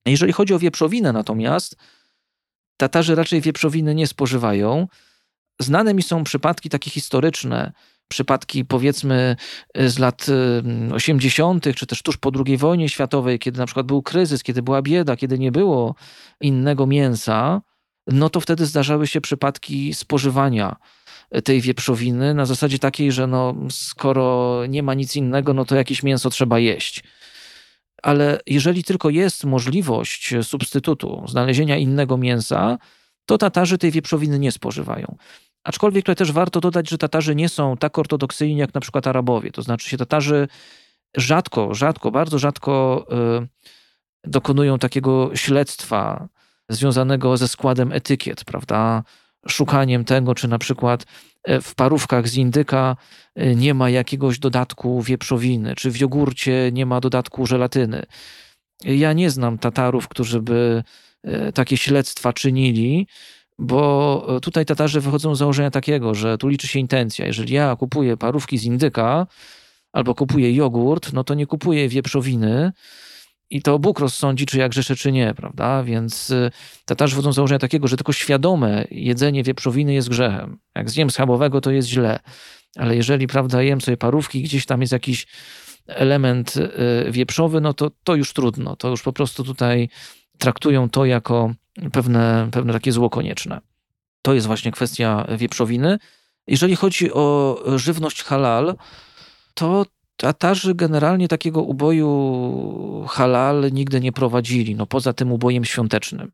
[0.05, 1.75] Jeżeli chodzi o wieprzowinę natomiast,
[2.81, 4.87] Tatarzy raczej wieprzowiny nie spożywają.
[5.59, 7.71] Znane mi są przypadki takie historyczne,
[8.07, 9.35] przypadki powiedzmy
[9.75, 10.25] z lat
[10.93, 14.81] 80., czy też tuż po II wojnie światowej, kiedy na przykład był kryzys, kiedy była
[14.81, 15.95] bieda, kiedy nie było
[16.41, 17.61] innego mięsa,
[18.07, 20.75] no to wtedy zdarzały się przypadki spożywania
[21.43, 26.03] tej wieprzowiny na zasadzie takiej, że no, skoro nie ma nic innego, no to jakieś
[26.03, 27.03] mięso trzeba jeść.
[28.03, 32.77] Ale jeżeli tylko jest możliwość substytutu, znalezienia innego mięsa,
[33.25, 35.15] to Tatarzy tej wieprzowiny nie spożywają.
[35.63, 39.51] Aczkolwiek tutaj też warto dodać, że Tatarzy nie są tak ortodoksyjni jak na przykład Arabowie.
[39.51, 40.47] To znaczy się Tatarzy
[41.17, 43.05] rzadko, rzadko, bardzo rzadko
[44.23, 46.27] y, dokonują takiego śledztwa
[46.71, 49.03] związanego ze składem etykiet, prawda?
[49.47, 51.05] Szukaniem tego, czy na przykład
[51.43, 52.95] e, w parówkach z indyka
[53.35, 58.03] e, nie ma jakiegoś dodatku wieprzowiny, czy w jogurcie nie ma dodatku żelatyny.
[58.83, 60.83] Ja nie znam Tatarów, którzy by
[61.23, 63.07] e, takie śledztwa czynili,
[63.59, 67.25] bo tutaj Tatarzy wychodzą z założenia takiego, że tu liczy się intencja.
[67.25, 69.27] Jeżeli ja kupuję parówki z indyka
[69.93, 72.71] albo kupuję jogurt, no to nie kupuję wieprzowiny,
[73.51, 75.83] i to Bóg rozsądzi, czy ja grzeszę, czy nie, prawda?
[75.83, 76.51] Więc y,
[76.85, 80.59] Tatarzy wchodzą z założenia takiego, że tylko świadome jedzenie wieprzowiny jest grzechem.
[80.75, 82.19] Jak zjem schabowego, to jest źle.
[82.75, 85.27] Ale jeżeli, prawda, jem sobie parówki, gdzieś tam jest jakiś
[85.87, 88.75] element y, wieprzowy, no to, to już trudno.
[88.75, 89.89] To już po prostu tutaj
[90.37, 91.53] traktują to jako
[91.91, 93.61] pewne, pewne takie zło konieczne.
[94.21, 95.97] To jest właśnie kwestia wieprzowiny.
[96.47, 98.75] Jeżeli chodzi o żywność halal,
[99.53, 99.85] to
[100.21, 106.31] Tatarzy generalnie takiego uboju halal nigdy nie prowadzili, no poza tym ubojem świątecznym.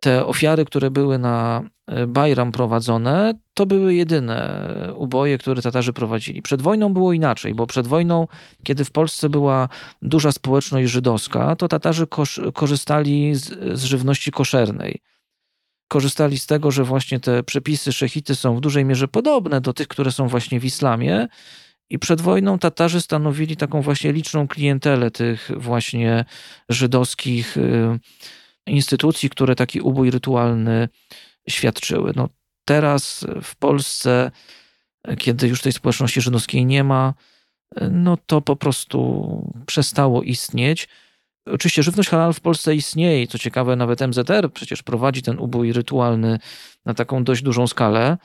[0.00, 6.42] Te ofiary, które były na e, Bajram prowadzone, to były jedyne uboje, które Tatarzy prowadzili.
[6.42, 8.28] Przed wojną było inaczej, bo przed wojną,
[8.62, 9.68] kiedy w Polsce była
[10.02, 12.06] duża społeczność żydowska, to Tatarzy
[12.54, 15.00] korzystali z, z żywności koszernej
[15.88, 19.88] korzystali z tego, że właśnie te przepisy szechity są w dużej mierze podobne do tych,
[19.88, 21.28] które są właśnie w islamie
[21.90, 26.24] i przed wojną Tatarzy stanowili taką właśnie liczną klientelę tych właśnie
[26.68, 27.98] żydowskich y,
[28.66, 30.88] instytucji, które taki ubój rytualny
[31.48, 32.12] świadczyły.
[32.16, 32.28] No,
[32.64, 34.30] teraz w Polsce,
[35.18, 37.14] kiedy już tej społeczności żydowskiej nie ma,
[37.90, 40.88] no to po prostu przestało istnieć.
[41.46, 45.72] Oczywiście żywność halal w Polsce istnieje i co ciekawe, nawet MZR przecież prowadzi ten ubój
[45.72, 46.38] rytualny
[46.84, 48.18] na taką dość dużą skalę,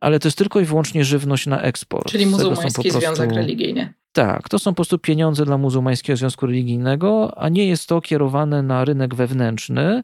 [0.00, 2.10] ale to jest tylko i wyłącznie żywność na eksport.
[2.10, 3.00] Czyli muzułmański prostu...
[3.00, 3.94] związek religijny.
[4.12, 8.62] Tak, to są po prostu pieniądze dla muzułmańskiego związku religijnego, a nie jest to kierowane
[8.62, 10.02] na rynek wewnętrzny.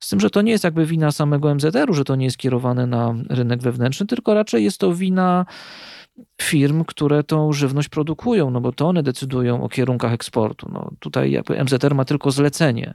[0.00, 2.86] Z tym, że to nie jest jakby wina samego MZR-u, że to nie jest kierowane
[2.86, 5.46] na rynek wewnętrzny, tylko raczej jest to wina
[6.42, 10.70] firm, które tą żywność produkują, no bo to one decydują o kierunkach eksportu.
[10.72, 12.94] No tutaj jakby MZR ma tylko zlecenie.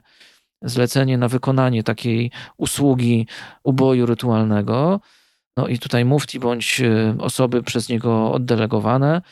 [0.62, 3.26] Zlecenie na wykonanie takiej usługi
[3.62, 5.00] uboju rytualnego.
[5.56, 9.22] No i tutaj mufti bądź y, osoby przez niego oddelegowane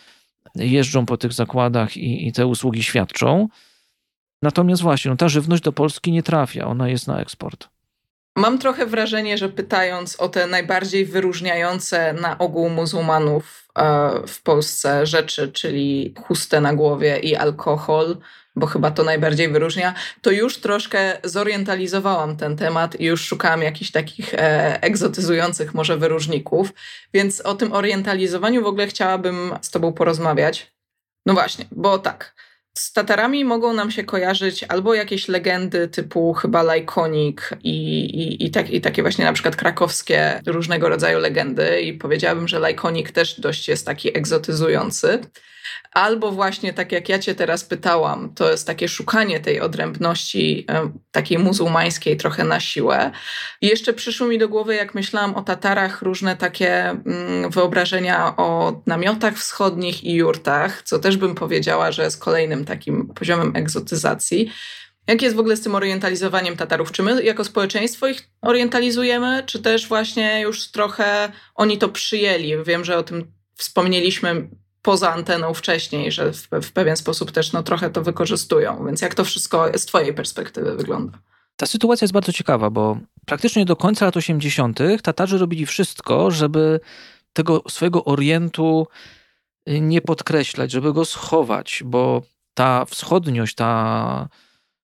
[0.54, 3.48] jeżdżą po tych zakładach i, i te usługi świadczą.
[4.42, 7.68] Natomiast właśnie, no ta żywność do Polski nie trafia, ona jest na eksport.
[8.40, 15.06] Mam trochę wrażenie, że pytając o te najbardziej wyróżniające na ogół muzułmanów e, w Polsce
[15.06, 18.16] rzeczy, czyli chustę na głowie i alkohol,
[18.56, 23.90] bo chyba to najbardziej wyróżnia, to już troszkę zorientalizowałam ten temat i już szukałam jakichś
[23.90, 26.72] takich e, egzotyzujących może wyróżników,
[27.14, 30.72] więc o tym orientalizowaniu w ogóle chciałabym z Tobą porozmawiać.
[31.26, 32.34] No właśnie, bo tak.
[32.74, 38.50] Z Tatarami mogą nam się kojarzyć albo jakieś legendy typu chyba Lajkonik i, i, i,
[38.50, 43.40] tak, i takie właśnie na przykład krakowskie różnego rodzaju legendy i powiedziałabym, że Lajkonik też
[43.40, 45.18] dość jest taki egzotyzujący.
[45.92, 50.66] Albo właśnie tak jak ja cię teraz pytałam, to jest takie szukanie tej odrębności
[51.10, 53.10] takiej muzułmańskiej trochę na siłę.
[53.60, 58.80] I jeszcze przyszło mi do głowy, jak myślałam o Tatarach, różne takie mm, wyobrażenia o
[58.86, 64.50] namiotach wschodnich i jurtach, co też bym powiedziała, że jest kolejnym takim poziomem egzotyzacji.
[65.06, 66.92] Jak jest w ogóle z tym orientalizowaniem Tatarów?
[66.92, 72.64] Czy my jako społeczeństwo ich orientalizujemy, czy też właśnie już trochę oni to przyjęli?
[72.64, 74.48] Wiem, że o tym wspomnieliśmy
[74.82, 78.86] poza anteną wcześniej, że w, w, pewien sposób też no, trochę to wykorzystują.
[78.86, 81.18] Więc jak to wszystko z Twojej perspektywy wygląda?
[81.56, 84.78] Ta sytuacja jest bardzo ciekawa, bo praktycznie do końca lat 80.
[85.02, 86.80] Tatarzy robili wszystko, żeby
[87.32, 88.86] tego swojego orientu
[89.68, 92.22] y, nie podkreślać, żeby go schować, bo
[92.54, 94.28] ta wschodniość, ta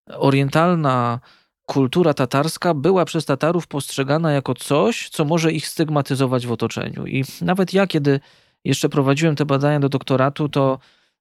[0.07, 1.21] orientalna
[1.67, 7.07] kultura tatarska była przez Tatarów postrzegana jako coś, co może ich stygmatyzować w otoczeniu.
[7.07, 8.21] I nawet ja, kiedy
[8.67, 10.79] jeszcze prowadziłem te badania do doktoratu, to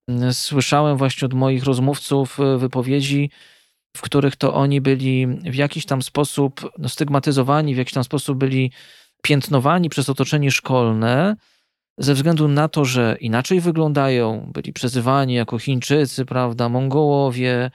[0.07, 3.29] mm, słyszałem właśnie od moich rozmówców e, wypowiedzi,
[3.97, 8.37] w których to oni byli w jakiś tam sposób no, stygmatyzowani, w jakiś tam sposób
[8.37, 8.71] byli
[9.21, 11.35] piętnowani przez otoczenie szkolne
[11.97, 17.71] ze względu na to, że inaczej wyglądają, byli przezywani jako Chińczycy, prawda, Mongołowie.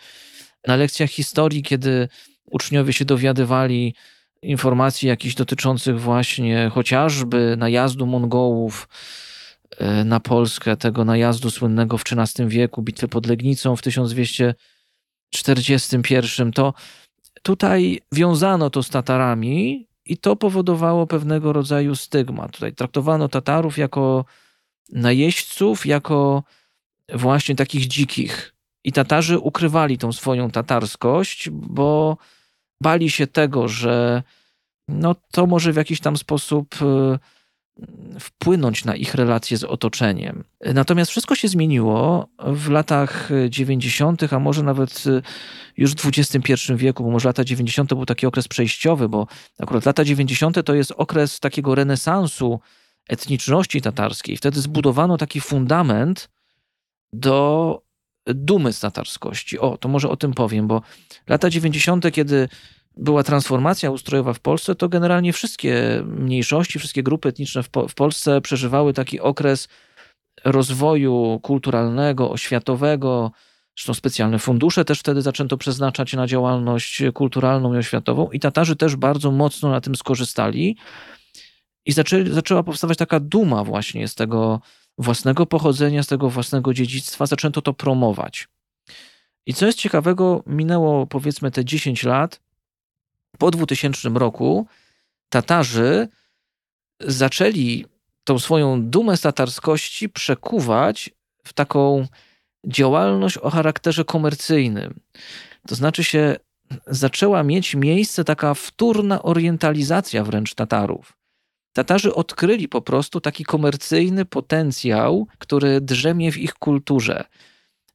[0.67, 2.09] Na lekcjach historii, kiedy
[2.51, 3.95] uczniowie się dowiadywali
[4.43, 8.89] informacji jakichś dotyczących właśnie chociażby najazdu Mongołów,
[10.05, 16.75] na Polskę, tego najazdu słynnego w XIII wieku, bitwy pod Legnicą w 1241, to
[17.43, 22.49] tutaj wiązano to z Tatarami i to powodowało pewnego rodzaju stygma.
[22.49, 24.25] Tutaj traktowano Tatarów jako
[24.93, 26.43] najeźdźców, jako
[27.15, 28.55] właśnie takich dzikich.
[28.85, 32.17] I Tatarzy ukrywali tą swoją tatarskość, bo
[32.83, 34.23] bali się tego, że
[34.89, 37.19] no, to może w jakiś tam sposób e,
[38.21, 40.45] wpłynąć na ich relacje z otoczeniem.
[40.75, 45.05] Natomiast wszystko się zmieniło w latach 90., a może nawet
[45.77, 47.95] już w XXI wieku, bo może lata 90.
[47.95, 49.27] był taki okres przejściowy, bo
[49.59, 50.65] akurat lata 90.
[50.65, 52.61] to jest okres takiego renesansu
[53.09, 54.37] etniczności tatarskiej.
[54.37, 56.31] Wtedy zbudowano taki fundament
[57.13, 57.83] do
[58.27, 59.59] dumy z tatarskości.
[59.59, 60.83] O, to może o tym powiem, bo
[61.29, 62.49] lata 90., kiedy
[63.01, 67.95] była transformacja ustrojowa w Polsce, to generalnie wszystkie mniejszości, wszystkie grupy etniczne w, po w
[67.95, 69.69] Polsce przeżywały taki okres
[70.45, 73.33] rozwoju kulturalnego, oświatowego.
[73.77, 78.97] Zresztą specjalne fundusze też wtedy zaczęto przeznaczać na działalność kulturalną i oświatową, i Tatarzy też
[78.97, 80.77] bardzo mocno na tym skorzystali.
[81.87, 84.61] I zaczęli, zaczęła powstawać taka duma właśnie z tego
[84.99, 87.27] własnego pochodzenia, z tego własnego dziedzictwa.
[87.27, 88.49] Zaczęto to promować.
[89.47, 92.41] I co jest ciekawego, minęło powiedzmy te 10 lat,
[93.39, 94.67] po 2000 roku
[95.29, 96.09] Tatarzy
[97.01, 97.87] zaczęli
[98.25, 101.11] tą swoją dumę z tatarskości przekuwać
[101.45, 102.07] w taką
[102.67, 105.01] działalność o charakterze komercyjnym.
[105.69, 106.37] To znaczy się
[106.87, 111.13] zaczęła mieć miejsce taka wtórna orientalizacja wręcz Tatarów.
[111.73, 117.25] Tatarzy odkryli po prostu taki komercyjny potencjał, który drzemie w ich kulturze.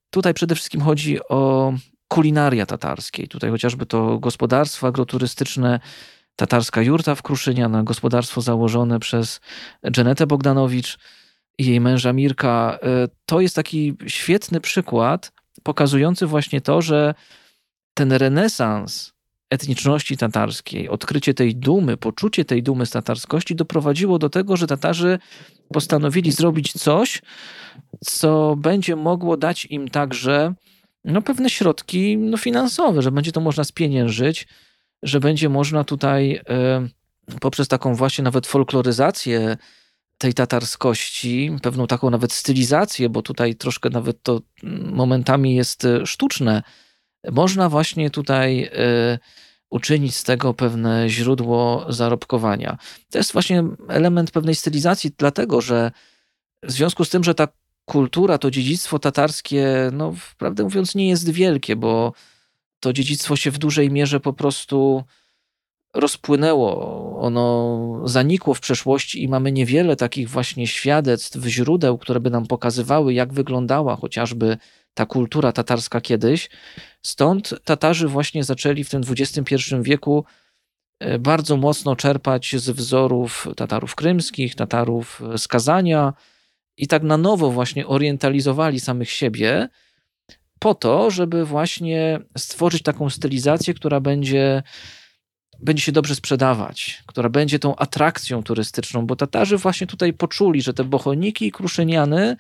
[0.10, 1.74] Tutaj przede wszystkim chodzi o
[2.08, 3.28] kulinaria tatarskiej.
[3.28, 5.80] Tutaj chociażby to gospodarstwo agroturystyczne
[6.36, 9.40] tatarska jurta w Kruszynian, gospodarstwo założone przez
[9.92, 10.98] Dżenetę Bogdanowicz
[11.58, 12.80] i jej męża Mirka.
[12.84, 15.32] E, to jest taki świetny przykład
[15.64, 17.14] pokazujący właśnie to, że
[17.94, 19.14] ten renesans
[19.50, 25.20] etniczności tatarskiej, odkrycie tej dumy, poczucie tej dumy z tatarskości doprowadziło do tego, że Tatarzy
[25.74, 27.22] postanowili zrobić coś,
[28.06, 30.54] co będzie mogło dać im także
[31.06, 34.48] no, pewne środki no, finansowe, że będzie to można spieniężyć,
[35.04, 36.42] że będzie można tutaj
[37.34, 39.58] y, poprzez taką właśnie nawet folkloryzację
[40.18, 44.42] tej tatarskości, pewną taką nawet stylizację, bo tutaj troszkę nawet to
[44.92, 46.64] momentami jest e, sztuczne,
[47.32, 49.20] można właśnie tutaj y,
[49.70, 52.78] uczynić z tego pewne źródło zarobkowania.
[53.10, 55.92] To jest właśnie element pewnej stylizacji, dlatego że
[56.64, 57.48] w związku z tym, że ta
[57.86, 62.14] kultura, to dziedzictwo tatarskie, no, prawdę mówiąc, nie jest wielkie, bo
[62.80, 65.04] to dziedzictwo się w dużej mierze po prostu
[65.94, 67.20] rozpłynęło.
[67.20, 73.14] Ono zanikło w przeszłości i mamy niewiele takich właśnie świadectw, źródeł, które by nam pokazywały,
[73.14, 74.58] jak wyglądała chociażby
[74.94, 76.50] ta kultura tatarska kiedyś.
[77.02, 80.26] Stąd Tatarzy właśnie zaczęli w tym XXI wieku
[81.00, 86.14] e, bardzo mocno czerpać z wzorów Tatarów krymskich, Tatarów z Kazania
[86.78, 89.70] i tak na nowo właśnie orientalizowali samych siebie
[90.60, 94.64] po to, żeby właśnie stworzyć taką stylizację, która będzie
[95.60, 100.74] będzie się dobrze sprzedawać, która będzie tą atrakcją turystyczną, bo Tatarzy właśnie tutaj poczuli, że
[100.74, 102.36] te bochoniki i kruszyniany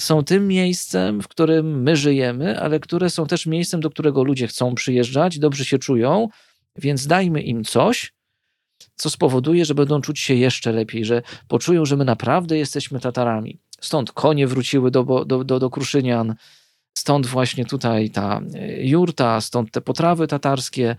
[0.00, 4.46] są tym miejscem, w którym my żyjemy, ale które są też miejscem, do którego ludzie
[4.46, 6.28] chcą przyjeżdżać, dobrze się czują,
[6.76, 8.12] więc dajmy im coś,
[9.02, 13.58] co spowoduje, że będą czuć się jeszcze lepiej, że poczują, że my naprawdę jesteśmy Tatarami.
[13.80, 16.34] Stąd konie wróciły do, do, do, do Kruszynian,
[16.98, 20.96] stąd właśnie tutaj ta e, jurta, stąd te potrawy tatarskie.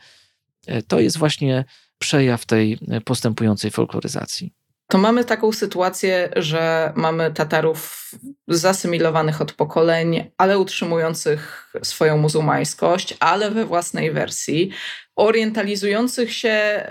[0.68, 1.66] E, to jest właśnie
[2.00, 4.54] przejaw tej e, postępującej folkloryzacji
[4.88, 8.12] to mamy taką sytuację, że mamy Tatarów
[8.48, 14.70] zasymilowanych od pokoleń, ale utrzymujących swoją muzułmańskość, ale we własnej wersji,
[15.16, 16.84] orientalizujących się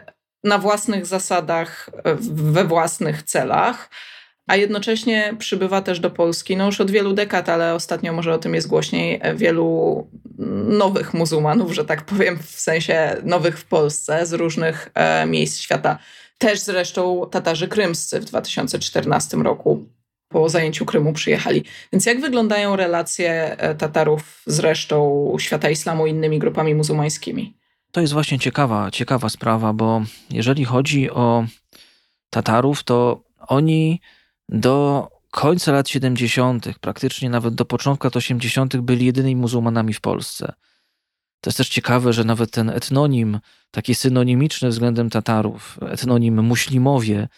[0.45, 1.90] na własnych zasadach,
[2.34, 3.90] we własnych celach,
[4.47, 8.38] a jednocześnie przybywa też do Polski, no już od wielu dekad, ale ostatnio może o
[8.38, 10.07] tym jest głośniej, wielu
[10.68, 15.99] nowych muzułmanów, że tak powiem, w sensie nowych w Polsce, z różnych e, miejsc świata.
[16.38, 19.84] Też zresztą Tatarzy krymscy w 2014 roku
[20.28, 21.64] po zajęciu Krymu przyjechali.
[21.93, 27.61] Więc jak wyglądają relacje e, Tatarów z resztą świata islamu i innymi grupami muzułmańskimi?
[27.93, 31.45] To jest właśnie ciekawa, ciekawa sprawa, bo jeżeli chodzi o
[32.30, 34.01] Tatarów, to oni
[34.49, 40.53] do końca lat 70., praktycznie nawet do początku lat 80., byli jedynymi muzułmanami w Polsce.
[41.40, 43.40] To jest też ciekawe, że nawet ten etnonim,
[43.70, 47.28] taki synonimiczny względem Tatarów, etnonim muślimowie,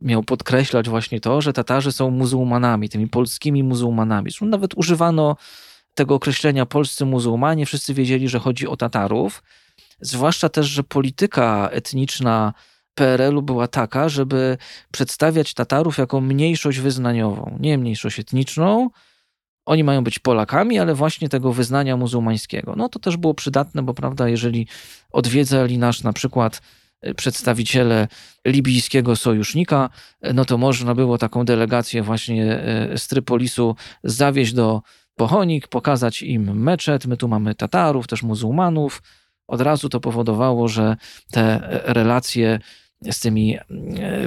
[0.00, 4.30] miał podkreślać właśnie to, że Tatarzy są muzułmanami, tymi polskimi muzułmanami.
[4.30, 5.36] Zresztą nawet używano
[5.94, 9.42] tego określenia polscy muzułmanie, wszyscy wiedzieli, że chodzi o Tatarów.
[10.00, 12.52] Zwłaszcza też, że polityka etniczna
[12.94, 14.58] PRL-u była taka, żeby
[14.92, 18.90] przedstawiać Tatarów jako mniejszość wyznaniową, nie mniejszość etniczną,
[19.66, 22.74] oni mają być Polakami, ale właśnie tego wyznania muzułmańskiego.
[22.76, 24.66] No to też było przydatne, bo prawda, jeżeli
[25.12, 26.62] odwiedzali nasz na przykład
[27.06, 28.08] y, przedstawiciele
[28.46, 29.90] libijskiego sojusznika,
[30.26, 32.60] y, no to można było taką delegację właśnie
[32.92, 34.82] y, z Trypolisu zawieźć do
[35.14, 37.06] Pochonik, pokazać im meczet.
[37.06, 39.02] My tu mamy Tatarów, też muzułmanów.
[39.48, 40.96] Od razu to powodowało, że
[41.30, 42.58] te relacje
[43.10, 43.58] z tymi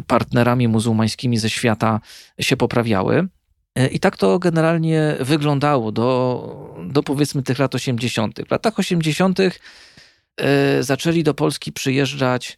[0.07, 1.99] partnerami muzułmańskimi ze świata
[2.39, 3.27] się poprawiały.
[3.75, 8.39] E, I tak to generalnie wyglądało do, do powiedzmy tych lat 80.
[8.47, 9.39] W latach 80.
[9.39, 12.57] E, zaczęli do Polski przyjeżdżać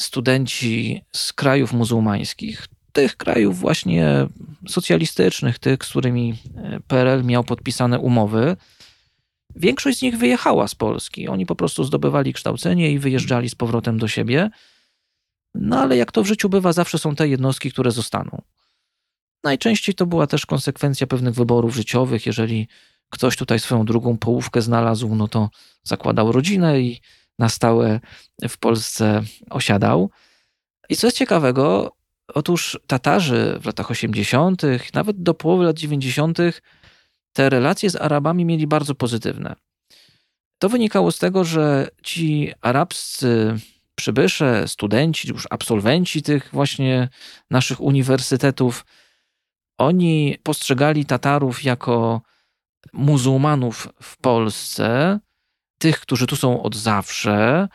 [0.00, 4.26] studenci z krajów muzułmańskich, tych krajów właśnie
[4.68, 8.56] socjalistycznych, tych, z którymi e, PRL miał podpisane umowy.
[9.58, 11.28] Większość z nich wyjechała z Polski.
[11.28, 14.50] Oni po prostu zdobywali kształcenie i wyjeżdżali z powrotem do siebie.
[15.54, 18.42] No ale jak to w życiu bywa, zawsze są te jednostki, które zostaną.
[19.44, 22.26] Najczęściej to była też konsekwencja pewnych wyborów życiowych.
[22.26, 22.68] Jeżeli
[23.10, 25.50] ktoś tutaj swoją drugą połówkę znalazł, no to
[25.82, 27.00] zakładał rodzinę i
[27.38, 28.00] na stałe
[28.48, 30.10] w Polsce osiadał.
[30.88, 31.96] I co jest ciekawego,
[32.34, 34.62] otóż Tatarzy w latach 80.,
[34.94, 36.38] nawet do połowy lat 90.,
[37.32, 39.54] te relacje z Arabami mieli bardzo pozytywne.
[40.58, 43.54] To wynikało z tego, że ci arabscy
[43.94, 47.08] przybysze, studenci, już absolwenci tych właśnie
[47.50, 48.84] naszych uniwersytetów,
[49.78, 52.20] oni postrzegali Tatarów jako
[52.92, 55.18] muzułmanów w Polsce,
[55.78, 57.68] tych, którzy tu są od zawsze,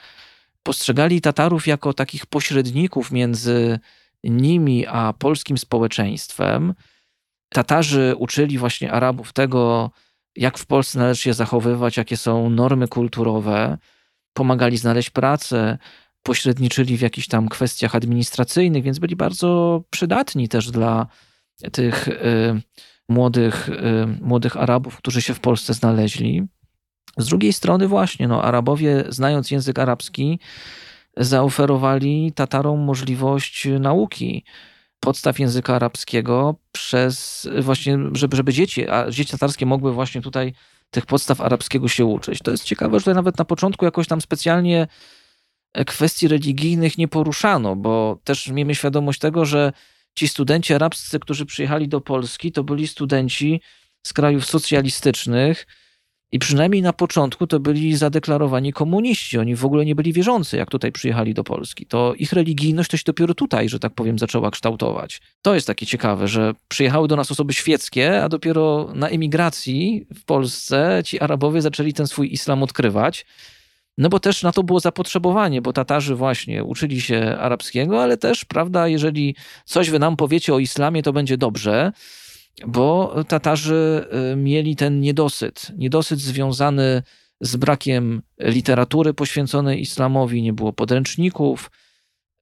[0.64, 3.80] postrzegali Tatarów jako takich pośredników między
[4.24, 6.74] nimi a polskim społeczeństwem.
[7.54, 9.92] Tatarzy uczyli właśnie Arabów tego,
[10.36, 13.78] jak w Polsce należy się zachowywać, jakie są normy kulturowe,
[14.34, 15.78] pomagali znaleźć pracę,
[16.24, 21.08] pośredniczyli w jakichś tam kwestiach administracyjnych, więc byli bardzo przydatni też dla
[21.72, 22.62] tych y,
[23.10, 23.74] młodych, y,
[24.22, 26.44] młodych Arabów, którzy się w Polsce znaleźli.
[27.18, 30.40] Z drugiej strony, właśnie, no, Arabowie, znając język arabski,
[31.18, 34.44] zaoferowali Tatarom możliwość nauki
[35.04, 40.54] podstaw języka arabskiego przez właśnie, żeby, żeby dzieci, a dzieci tatarskie mogły właśnie tutaj
[40.92, 42.40] tych podstaw arabskiego się uczyć.
[42.40, 44.88] To jest ciekawe, że nawet na początku jakoś tam specjalnie
[45.88, 49.74] kwestii religijnych nie poruszano, bo też miejmy świadomość tego, że
[50.16, 53.62] ci studenci arabscy, którzy przyjechali do Polski, to byli studenci
[54.08, 55.68] z krajów socjalistycznych,
[56.34, 59.38] i przynajmniej na początku to byli zadeklarowani komuniści.
[59.38, 61.86] Oni w ogóle nie byli wierzący, jak tutaj przyjechali do Polski.
[61.86, 65.22] To ich religijność to się dopiero tutaj, że tak powiem, zaczęła kształtować.
[65.42, 70.26] To jest takie ciekawe, że przyjechały do nas osoby świeckie, a dopiero na emigracji w
[70.26, 73.26] Polsce ci Arabowie zaczęli ten swój islam odkrywać.
[73.98, 78.46] No bo też na to było zapotrzebowanie, bo Tatarzy właśnie uczyli się arabskiego, ale też,
[78.46, 81.92] prawda, jeżeli coś wy nam powiecie o islamie, to będzie dobrze
[82.68, 85.72] bo Tatarzy y, mieli ten niedosyt.
[85.78, 87.04] Niedosyt związany
[87.42, 91.72] z brakiem literatury poświęconej islamowi, nie było podręczników,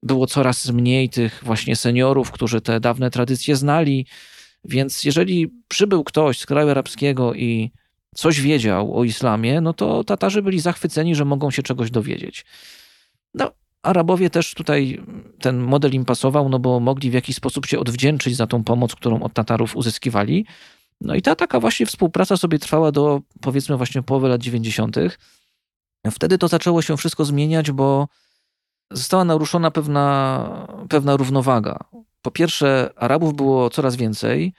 [0.02, 4.06] było coraz mniej tych właśnie seniorów, którzy te dawne tradycje znali.
[4.64, 7.70] Więc jeżeli przybył ktoś z kraju arabskiego i
[8.14, 12.44] coś wiedział o islamie, no to Tatarzy byli zachwyceni, że mogą się czegoś dowiedzieć.
[13.34, 13.52] No,
[13.82, 15.00] Arabowie też tutaj
[15.40, 18.94] ten model im pasował, no bo mogli w jakiś sposób się odwdzięczyć za tą pomoc,
[18.94, 20.46] którą od Tatarów uzyskiwali.
[21.00, 24.96] No i ta taka właśnie współpraca sobie trwała do powiedzmy właśnie połowy lat 90.
[26.10, 28.08] Wtedy to zaczęło się wszystko zmieniać, bo
[28.90, 31.78] została naruszona pewna, pewna równowaga.
[32.22, 34.52] Po pierwsze, Arabów było coraz więcej,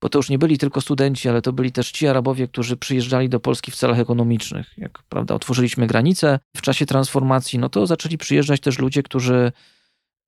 [0.00, 3.28] bo to już nie byli tylko studenci, ale to byli też ci Arabowie, którzy przyjeżdżali
[3.28, 4.72] do Polski w celach ekonomicznych.
[4.76, 9.52] Jak prawda, otworzyliśmy granice w czasie transformacji, no to zaczęli przyjeżdżać też ludzie, którzy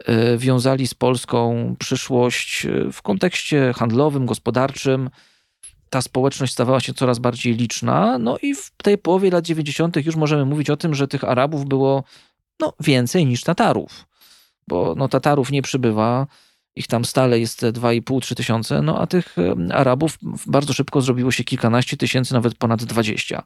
[0.05, 5.11] e, wiązali z Polską przyszłość e, w kontekście handlowym, gospodarczym.
[5.91, 9.97] Ta społeczność stawała się coraz bardziej liczna, no i w tej połowie lat 90.
[10.07, 12.05] już możemy mówić o tym, że tych Arabów było
[12.61, 14.07] no, więcej niż Tatarów,
[14.69, 16.27] bo no, Tatarów nie przybywa
[16.77, 19.37] ich tam stale jest 2,5-3 tysiące, no a tych
[19.73, 23.43] Arabów bardzo szybko zrobiło się kilkanaście tysięcy, nawet ponad 20.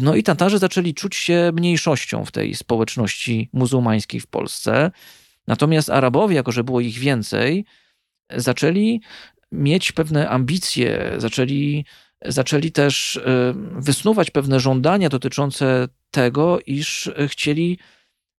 [0.00, 4.90] No i Tatarzy zaczęli czuć się mniejszością w tej społeczności muzułmańskiej w Polsce.
[5.46, 7.64] Natomiast Arabowie, jako że było ich więcej,
[8.36, 9.00] zaczęli
[9.52, 11.84] mieć pewne ambicje, zaczęli,
[12.24, 13.20] zaczęli też
[13.72, 17.78] wysnuwać pewne żądania dotyczące tego, iż chcieli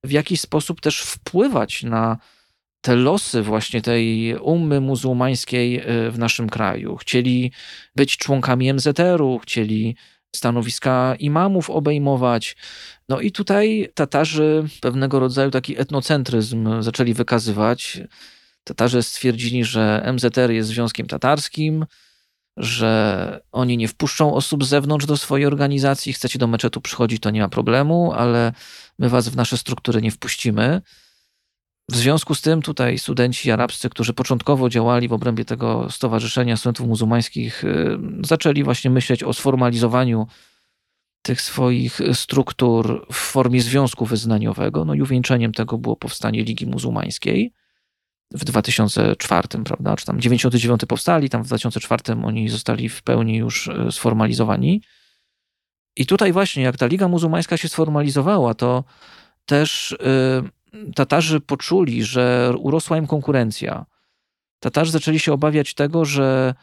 [0.04, 2.18] w jakiś sposób też wpływać na
[2.82, 6.96] te losy właśnie tej ummy muzułmańskiej e, w naszym kraju.
[6.96, 7.52] Chcieli
[7.96, 9.96] być członkami MZR-u, chcieli
[10.36, 12.56] stanowiska imamów obejmować.
[13.10, 18.02] No i tutaj Tatarzy pewnego rodzaju taki etnocentryzm zaczęli wykazywać.
[18.64, 21.86] Tatarzy stwierdzili, że MZR jest związkiem tatarskim,
[22.58, 26.14] że oni nie wpuszczą osób z zewnątrz do swojej organizacji.
[26.14, 28.54] Chcecie do meczetu przychodzić, to nie ma problemu, ale
[29.00, 30.82] my was w nasze struktury nie wpuścimy.
[31.92, 36.88] W związku z tym tutaj studenci arabscy, którzy początkowo działali w obrębie tego Stowarzyszenia Studentów
[36.88, 40.28] Muzułmańskich, y, zaczęli właśnie myśleć o sformalizowaniu
[41.22, 44.86] tych swoich struktur w formie związku wyznaniowego.
[44.86, 47.54] No i uwieńczeniem tego było powstanie Ligi Muzułmańskiej
[48.32, 53.68] w 2004, prawda, czy tam 99 powstali, tam w 2004 oni zostali w pełni już
[53.68, 54.82] y, sformalizowani.
[55.96, 58.84] I tutaj właśnie, jak ta Liga Muzułmańska się sformalizowała, to
[59.46, 60.59] też y,
[60.96, 63.86] Tatarzy poczuli, że urosła im konkurencja.
[64.60, 66.54] Tatarzy zaczęli się obawiać tego, że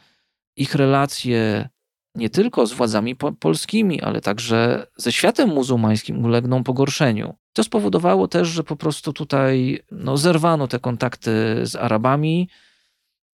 [0.55, 1.69] ich relacje
[2.15, 7.35] nie tylko z władzami po polskimi, ale także ze światem muzułmańskim ulegną pogorszeniu.
[7.53, 11.31] To spowodowało też, że po prostu tutaj no, zerwano te kontakty
[11.63, 12.49] z Arabami.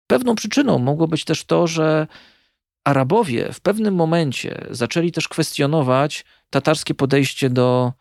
[0.06, 2.06] Pewną przyczyną mogło być też to, że
[2.84, 7.92] Arabowie w pewnym momencie zaczęli też kwestionować tatarskie podejście do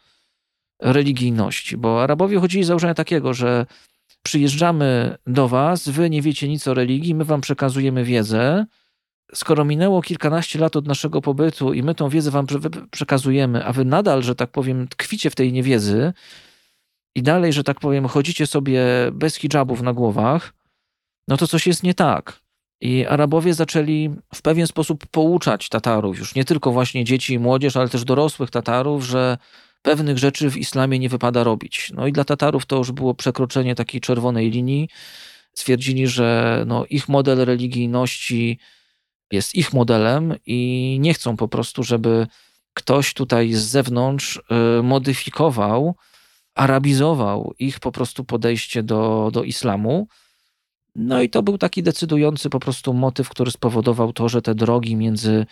[0.82, 3.66] religijności, bo Arabowie chodzili z założenia takiego, że
[4.24, 8.66] przyjeżdżamy do was, wy nie wiecie nic o religii, my wam przekazujemy wiedzę.
[9.34, 12.45] Skoro minęło kilkanaście lat od naszego pobytu i my tą wiedzę wam
[12.91, 16.14] przekazujemy, a wy nadal, że tak powiem, tkwicie w tej niewiedzy
[17.16, 20.53] i dalej, że tak powiem, chodzicie sobie bez hijabów na głowach,
[21.28, 22.41] no to coś jest nie tak.
[22.82, 27.78] I Arabowie zaczęli w pewien sposób pouczać Tatarów, już nie tylko właśnie dzieci i młodzież,
[27.78, 29.38] ale też dorosłych Tatarów, że
[29.82, 31.91] pewnych rzeczy w islamie nie wypada robić.
[31.95, 34.90] No i dla Tatarów to już było przekroczenie takiej czerwonej linii.
[35.53, 38.60] Stwierdzili, że no, ich model religijności
[39.32, 42.28] jest ich modelem i nie chcą po prostu, żeby
[42.74, 44.36] ktoś tutaj z zewnątrz
[44.80, 45.95] y, modyfikował,
[46.56, 50.08] arabizował ich po prostu podejście do, do islamu.
[50.95, 54.95] No i to był taki decydujący po prostu motyw, który spowodował to, że te drogi
[54.95, 55.45] między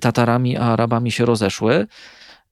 [0.00, 1.86] Tatarami a Arabami się rozeszły.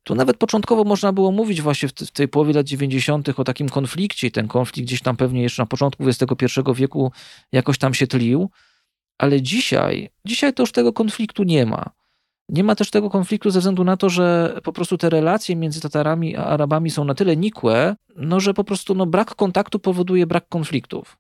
[0.05, 3.39] Tu nawet początkowo można było mówić właśnie w tej połowie lat 90.
[3.39, 7.13] o takim konflikcie ten konflikt gdzieś tam pewnie jeszcze na początku XXI wieku
[7.53, 8.51] jakoś tam się tlił,
[9.19, 11.91] ale dzisiaj, dzisiaj to już tego konfliktu nie ma.
[12.49, 15.81] Nie ma też tego konfliktu ze względu na to, że po prostu te relacje między
[15.81, 20.27] Tatarami a Arabami są na tyle nikłe, no, że po prostu no, brak kontaktu powoduje
[20.27, 21.17] brak konfliktów.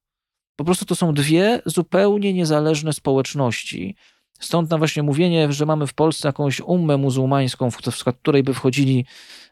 [0.57, 3.97] Po prostu to są dwie zupełnie niezależne społeczności.
[4.43, 8.55] Stąd na właśnie mówienie, że mamy w Polsce jakąś ummę muzułmańską, w skład której by
[8.55, 9.06] wchodzili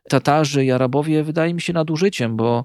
[0.09, 2.65] Tatarzy i Arabowie, wydaje mi się nadużyciem, bo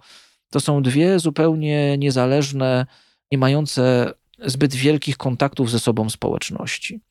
[0.51, 2.85] to są dwie zupełnie niezależne,
[3.31, 7.01] nie mające zbyt wielkich kontaktów ze sobą społeczności.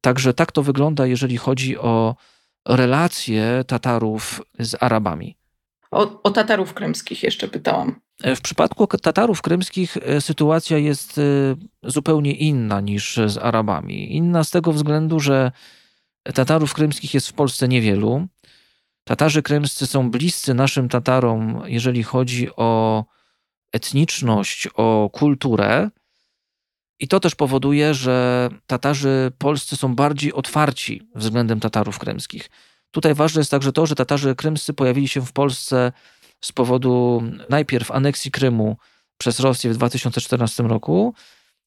[0.00, 2.16] Także tak to wygląda, jeżeli chodzi o
[2.68, 5.36] relacje Tatarów z Arabami.
[5.90, 8.00] O, o Tatarów krymskich jeszcze pytałam.
[8.22, 11.22] E, w przypadku Tatarów krymskich e, sytuacja jest e,
[11.82, 14.16] zupełnie inna niż z Arabami.
[14.16, 15.52] Inna z tego względu, że
[16.34, 18.26] Tatarów krymskich jest w Polsce niewielu.
[19.04, 23.04] Tatarzy krymscy są bliscy naszym Tatarom, jeżeli chodzi o
[23.72, 25.90] etniczność, o kulturę.
[27.00, 32.50] I to też powoduje, że Tatarzy polscy są bardziej otwarci względem Tatarów krymskich.
[32.90, 35.92] Tutaj ważne jest także to, że Tatarzy krymscy pojawili się w Polsce
[36.40, 38.76] z powodu najpierw aneksji Krymu
[39.18, 41.14] przez Rosję w 2014 roku,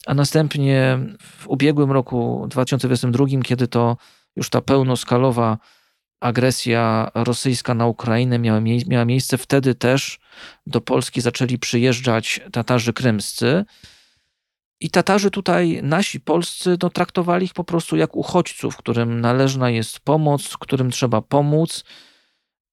[0.06, 3.98] a następnie w ubiegłym roku 2022, kiedy to
[4.36, 5.58] już ta pełnoskalowa
[6.22, 10.20] agresja rosyjska na Ukrainę miała, mie miała miejsce, wtedy też
[10.68, 13.66] do Polski zaczęli przyjeżdżać Tatarzy krymscy.
[14.80, 20.00] I Tatarzy tutaj, nasi polscy, no, traktowali ich po prostu jak uchodźców, którym należna jest
[20.00, 21.84] pomoc, którym trzeba pomóc.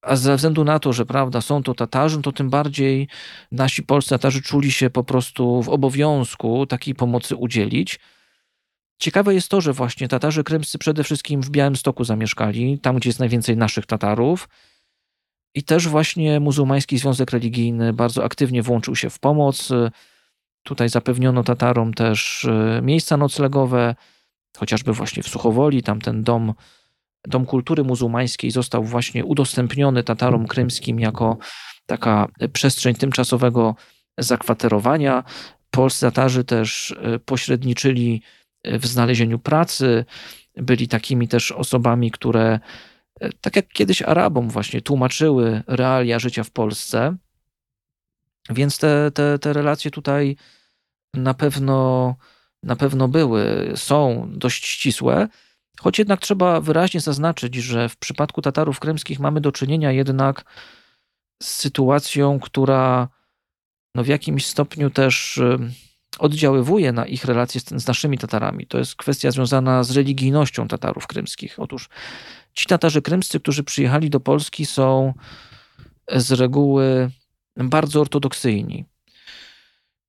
[0.01, 3.07] A ze względu na to, że prawda, są to Tatarzy, to tym bardziej
[3.51, 7.99] nasi polscy Tatarzy czuli się po prostu w obowiązku takiej pomocy udzielić.
[8.99, 13.19] Ciekawe jest to, że właśnie Tatarzy krymscy przede wszystkim w Białymstoku zamieszkali, tam gdzie jest
[13.19, 14.49] najwięcej naszych Tatarów.
[15.55, 19.69] I też właśnie muzułmański związek religijny bardzo aktywnie włączył się w pomoc.
[20.63, 23.95] Tutaj zapewniono Tatarom też e, miejsca noclegowe,
[24.57, 26.53] chociażby właśnie w Suchowoli, tam ten dom,
[27.27, 31.37] dom kultury muzułmańskiej został właśnie udostępniony Tatarom krymskim jako
[31.85, 33.75] taka przestrzeń tymczasowego
[34.17, 35.23] zakwaterowania.
[35.71, 38.21] Polscy Tatarzy też e, pośredniczyli
[38.65, 40.05] w znalezieniu pracy,
[40.55, 42.59] byli takimi też osobami, które,
[43.19, 47.15] e, tak jak kiedyś Arabom, właśnie tłumaczyły realia życia w Polsce.
[48.49, 50.35] Więc te, te, te relacje tutaj
[51.13, 52.15] na pewno,
[52.63, 55.27] na pewno były, są dość ścisłe,
[55.79, 60.45] choć jednak trzeba wyraźnie zaznaczyć, że w przypadku Tatarów krymskich mamy do czynienia jednak
[61.43, 63.07] z sytuacją, która
[63.95, 65.41] no w jakimś stopniu też
[66.19, 68.67] oddziaływuje na ich relacje z, z naszymi Tatarami.
[68.67, 71.59] To jest kwestia związana z religijnością Tatarów krymskich.
[71.59, 71.89] Otóż
[72.53, 75.13] ci Tatarzy krymscy, którzy przyjechali do Polski, są
[76.15, 77.11] z reguły
[77.57, 78.85] bardzo ortodoksyjni.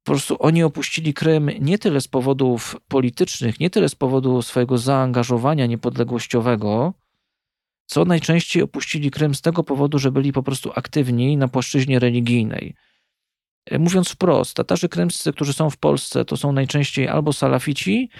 [0.04, 4.78] Po prostu oni opuścili Krym nie tyle z powodów politycznych, nie tyle z powodu swojego
[4.78, 6.94] zaangażowania niepodległościowego,
[7.86, 12.74] co najczęściej opuścili Krym z tego powodu, że byli po prostu aktywni na płaszczyźnie religijnej.
[13.78, 18.10] Mówiąc wprost, Tatarzy krymscy, którzy są w Polsce, to są najczęściej albo salafici,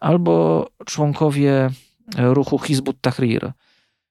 [0.00, 1.70] albo członkowie
[2.18, 3.52] ruchu Hizbut Tahrir.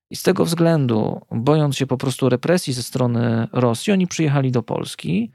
[0.09, 4.63] I z tego względu, bojąc się po prostu represji ze strony Rosji, oni przyjechali do
[4.63, 5.31] Polski.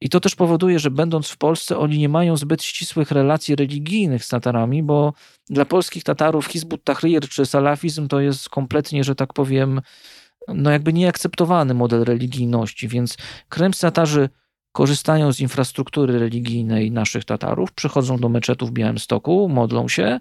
[0.00, 4.24] I to też powoduje, że będąc w Polsce, oni nie mają zbyt ścisłych relacji religijnych
[4.24, 5.12] z Tatarami, bo
[5.50, 9.80] dla polskich Tatarów Hizbut Tahrir czy salafizm to jest kompletnie, że tak powiem,
[10.48, 12.88] no jakby nieakceptowany model religijności.
[12.88, 13.16] Więc
[13.48, 14.28] krymscy Tatarzy
[14.72, 20.20] korzystają z infrastruktury religijnej naszych Tatarów, przychodzą do meczetu w Białymstoku, modlą się,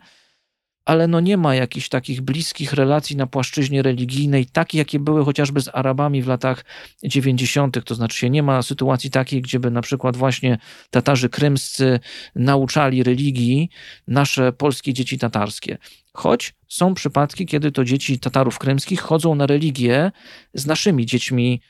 [0.85, 5.61] ale no nie ma jakichś takich bliskich relacji na płaszczyźnie religijnej, takich jakie były chociażby
[5.61, 6.65] z Arabami w latach
[7.03, 10.57] 90., to znaczy się nie ma sytuacji takiej, gdzie by na przykład właśnie
[10.89, 11.99] Tatarzy krymscy
[12.35, 13.69] nauczali religii
[14.07, 15.77] nasze polskie dzieci tatarskie.
[16.13, 20.11] Choć są przypadki, kiedy to dzieci Tatarów krymskich chodzą na religię
[20.53, 21.61] z naszymi dziećmi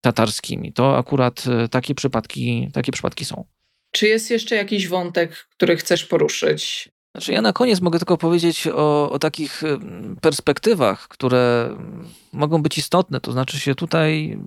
[0.00, 0.72] tatarskimi.
[0.72, 3.44] To akurat e, takie przypadki, takie przypadki są.
[3.92, 6.88] Czy jest jeszcze jakiś wątek, który chcesz poruszyć?
[7.14, 9.62] Znaczy ja na koniec mogę tylko powiedzieć o, o takich
[10.20, 11.76] perspektywach, które
[12.32, 13.20] mogą być istotne.
[13.20, 14.38] To znaczy się tutaj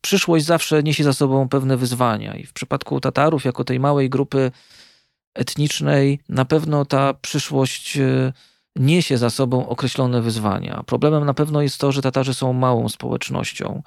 [0.00, 4.50] przyszłość zawsze niesie za sobą pewne wyzwania i w przypadku Tatarów jako tej małej grupy
[5.34, 8.32] etnicznej na pewno ta przyszłość e,
[8.76, 10.82] niesie za sobą określone wyzwania.
[10.86, 13.82] Problemem na pewno jest to, że Tatarzy są małą społecznością.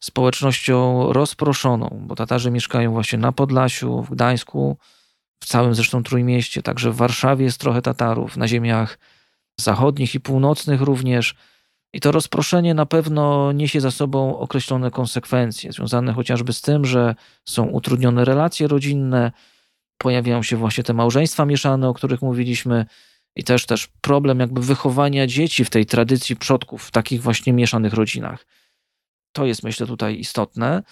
[0.00, 4.76] Społecznością rozproszoną, bo Tatarzy mieszkają właśnie na Podlasiu, w Gdańsku,
[5.44, 8.98] w całym zresztą Trójmieście, także w Warszawie jest trochę Tatarów, na ziemiach
[9.60, 11.34] zachodnich i północnych również.
[11.92, 17.14] I to rozproszenie na pewno niesie za sobą określone konsekwencje, związane chociażby z tym, że
[17.44, 19.32] są utrudnione relacje rodzinne,
[19.98, 22.86] pojawiają się właśnie te małżeństwa mieszane, o których mówiliśmy,
[23.36, 27.94] i też też problem jakby wychowania dzieci w tej tradycji przodków, w takich właśnie mieszanych
[27.94, 28.46] rodzinach.
[29.32, 30.82] To jest myślę tutaj istotne.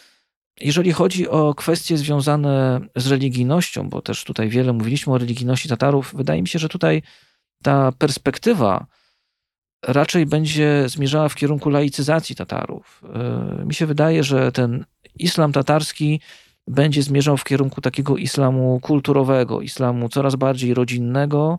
[0.60, 6.14] Jeżeli chodzi o kwestie związane z religijnością, bo też tutaj wiele mówiliśmy o religijności Tatarów,
[6.16, 7.02] wydaje mi się, że tutaj
[7.62, 8.86] ta perspektywa
[9.82, 13.02] raczej będzie zmierzała w kierunku laicyzacji Tatarów.
[13.14, 14.84] E, mi się wydaje, że ten
[15.18, 16.20] islam tatarski
[16.66, 21.58] będzie zmierzał w kierunku takiego islamu kulturowego, islamu coraz bardziej rodzinnego,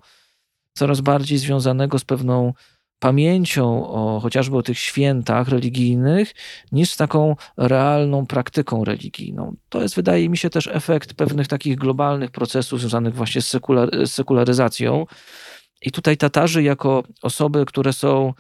[0.73, 2.53] coraz bardziej związanego z pewną
[3.03, 6.34] pamięcią o chociażby o tych świętach religijnych,
[6.71, 9.55] niż z taką realną praktyką religijną.
[9.69, 13.89] To jest, wydaje mi się, też efekt pewnych takich globalnych procesów związanych właśnie z, sekular,
[14.07, 15.05] z sekularyzacją.
[15.81, 18.34] I tutaj Tatarzy, jako osoby, które są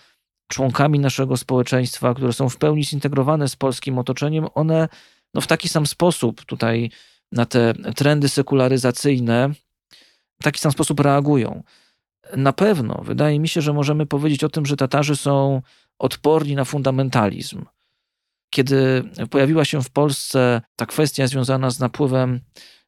[0.47, 4.89] członkami naszego społeczeństwa, które są w pełni zintegrowane z polskim otoczeniem, one
[5.33, 6.91] no, w taki sam sposób tutaj
[7.31, 9.49] na te trendy sekularyzacyjne
[10.39, 11.63] w taki sam sposób reagują.
[12.37, 15.61] Na pewno wydaje mi się, że możemy powiedzieć o tym, że Tatarzy są
[15.99, 17.65] odporni na fundamentalizm.
[18.49, 22.39] Kiedy pojawiła się w Polsce ta kwestia związana z napływem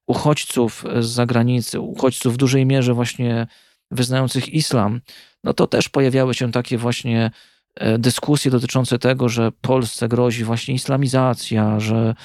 [0.07, 3.47] uchodźców z zagranicy, uchodźców w dużej mierze właśnie
[3.91, 5.01] wyznających islam,
[5.43, 7.31] no to też pojawiały się takie właśnie
[7.75, 12.15] e, dyskusje dotyczące tego, że Polsce grozi właśnie islamizacja, że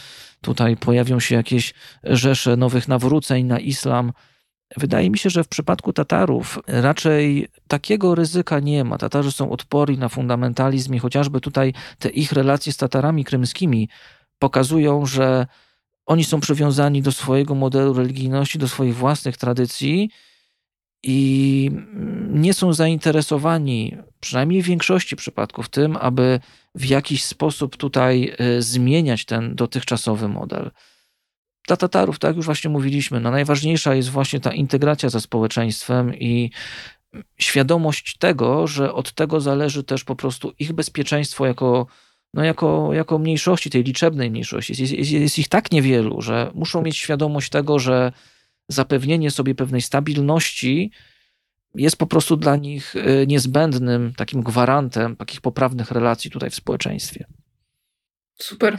[0.41, 1.75] tutaj pojawią się jakieś
[2.05, 4.13] rzesze nowych nawróceń na islam.
[4.77, 8.99] Wydaje mi się, że w przypadku Tatarów raczej takiego ryzyka nie ma.
[8.99, 13.89] Tatarzy są odporni na fundamentalizm i chociażby tutaj te ich relacje z Tatarami krymskimi
[14.39, 15.47] pokazują, że
[16.07, 20.11] oni są przywiązani do swojego modelu religijności, do swoich własnych tradycji
[21.03, 21.71] i
[22.29, 26.41] nie są zainteresowani, przynajmniej w większości przypadków, tym, aby
[26.75, 30.71] w jakiś sposób tutaj y, zmieniać ten dotychczasowy model.
[31.67, 36.15] Dla Tatarów, tak jak już właśnie mówiliśmy, no najważniejsza jest właśnie ta integracja ze społeczeństwem
[36.15, 36.51] i
[37.39, 41.87] świadomość tego, że od tego zależy też po prostu ich bezpieczeństwo jako,
[42.35, 44.83] no jako, jako mniejszości, tej liczebnej mniejszości.
[44.83, 48.13] Jest, jest, jest ich tak niewielu, że muszą mieć świadomość tego, że
[48.69, 50.91] zapewnienie sobie pewnej stabilności
[51.75, 57.25] jest po prostu dla nich y, niezbędnym takim gwarantem takich poprawnych relacji tutaj w społeczeństwie.
[58.35, 58.79] Super,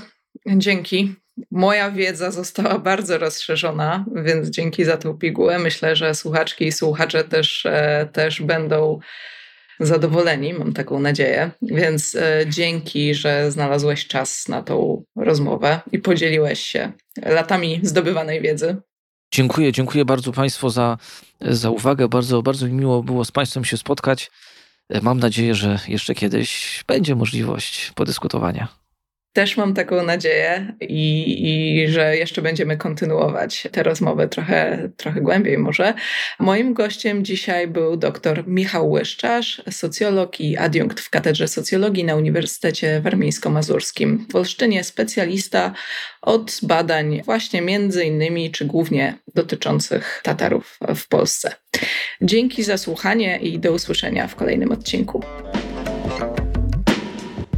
[0.57, 1.15] dzięki.
[1.51, 5.59] Moja wiedza została bardzo rozszerzona, więc dzięki za tą pigułę.
[5.59, 8.99] Myślę, że słuchaczki i słuchacze też, e, też będą
[9.79, 11.51] zadowoleni, mam taką nadzieję.
[11.61, 16.91] Więc e, dzięki, że znalazłeś czas na tą rozmowę i podzieliłeś się
[17.25, 18.75] latami zdobywanej wiedzy.
[19.33, 20.97] Dziękuję, dziękuję bardzo Państwu za,
[21.41, 22.07] za uwagę.
[22.07, 24.31] Bardzo, bardzo mi miło było z Państwem się spotkać.
[25.01, 28.80] Mam nadzieję, że jeszcze kiedyś będzie możliwość podyskutowania.
[29.33, 35.57] Też mam taką nadzieję i, i, że jeszcze będziemy kontynuować tę rozmowę trochę, trochę głębiej
[35.57, 35.93] może.
[36.39, 43.01] Moim gościem dzisiaj był dr Michał Łyszczarz, socjolog i adiunkt w Katedrze Socjologii na Uniwersytecie
[43.01, 45.73] Warmińsko-Mazurskim w Olsztynie, specjalista
[46.21, 51.55] od badań właśnie między innymi, czy głównie dotyczących Tatarów w Polsce.
[52.21, 55.23] Dzięki za słuchanie i do usłyszenia w kolejnym odcinku.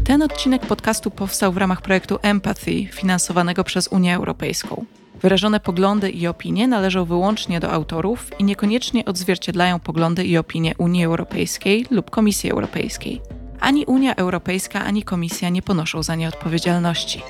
[0.06, 4.86] Ten odcinek podcastu powstał w ramach projektu Empathy, finansowanego przez Unię Europejską.
[5.22, 11.06] Wyrażone poglądy i opinie należą wyłącznie do autorów i niekoniecznie odzwierciedlają poglądy i opinie Unii
[11.06, 13.22] Europejskiej lub Komisji Europejskiej.
[13.60, 17.22] Ani Unia Europejska, ani Komisja nie ponoszą za nie odpowiedzialności.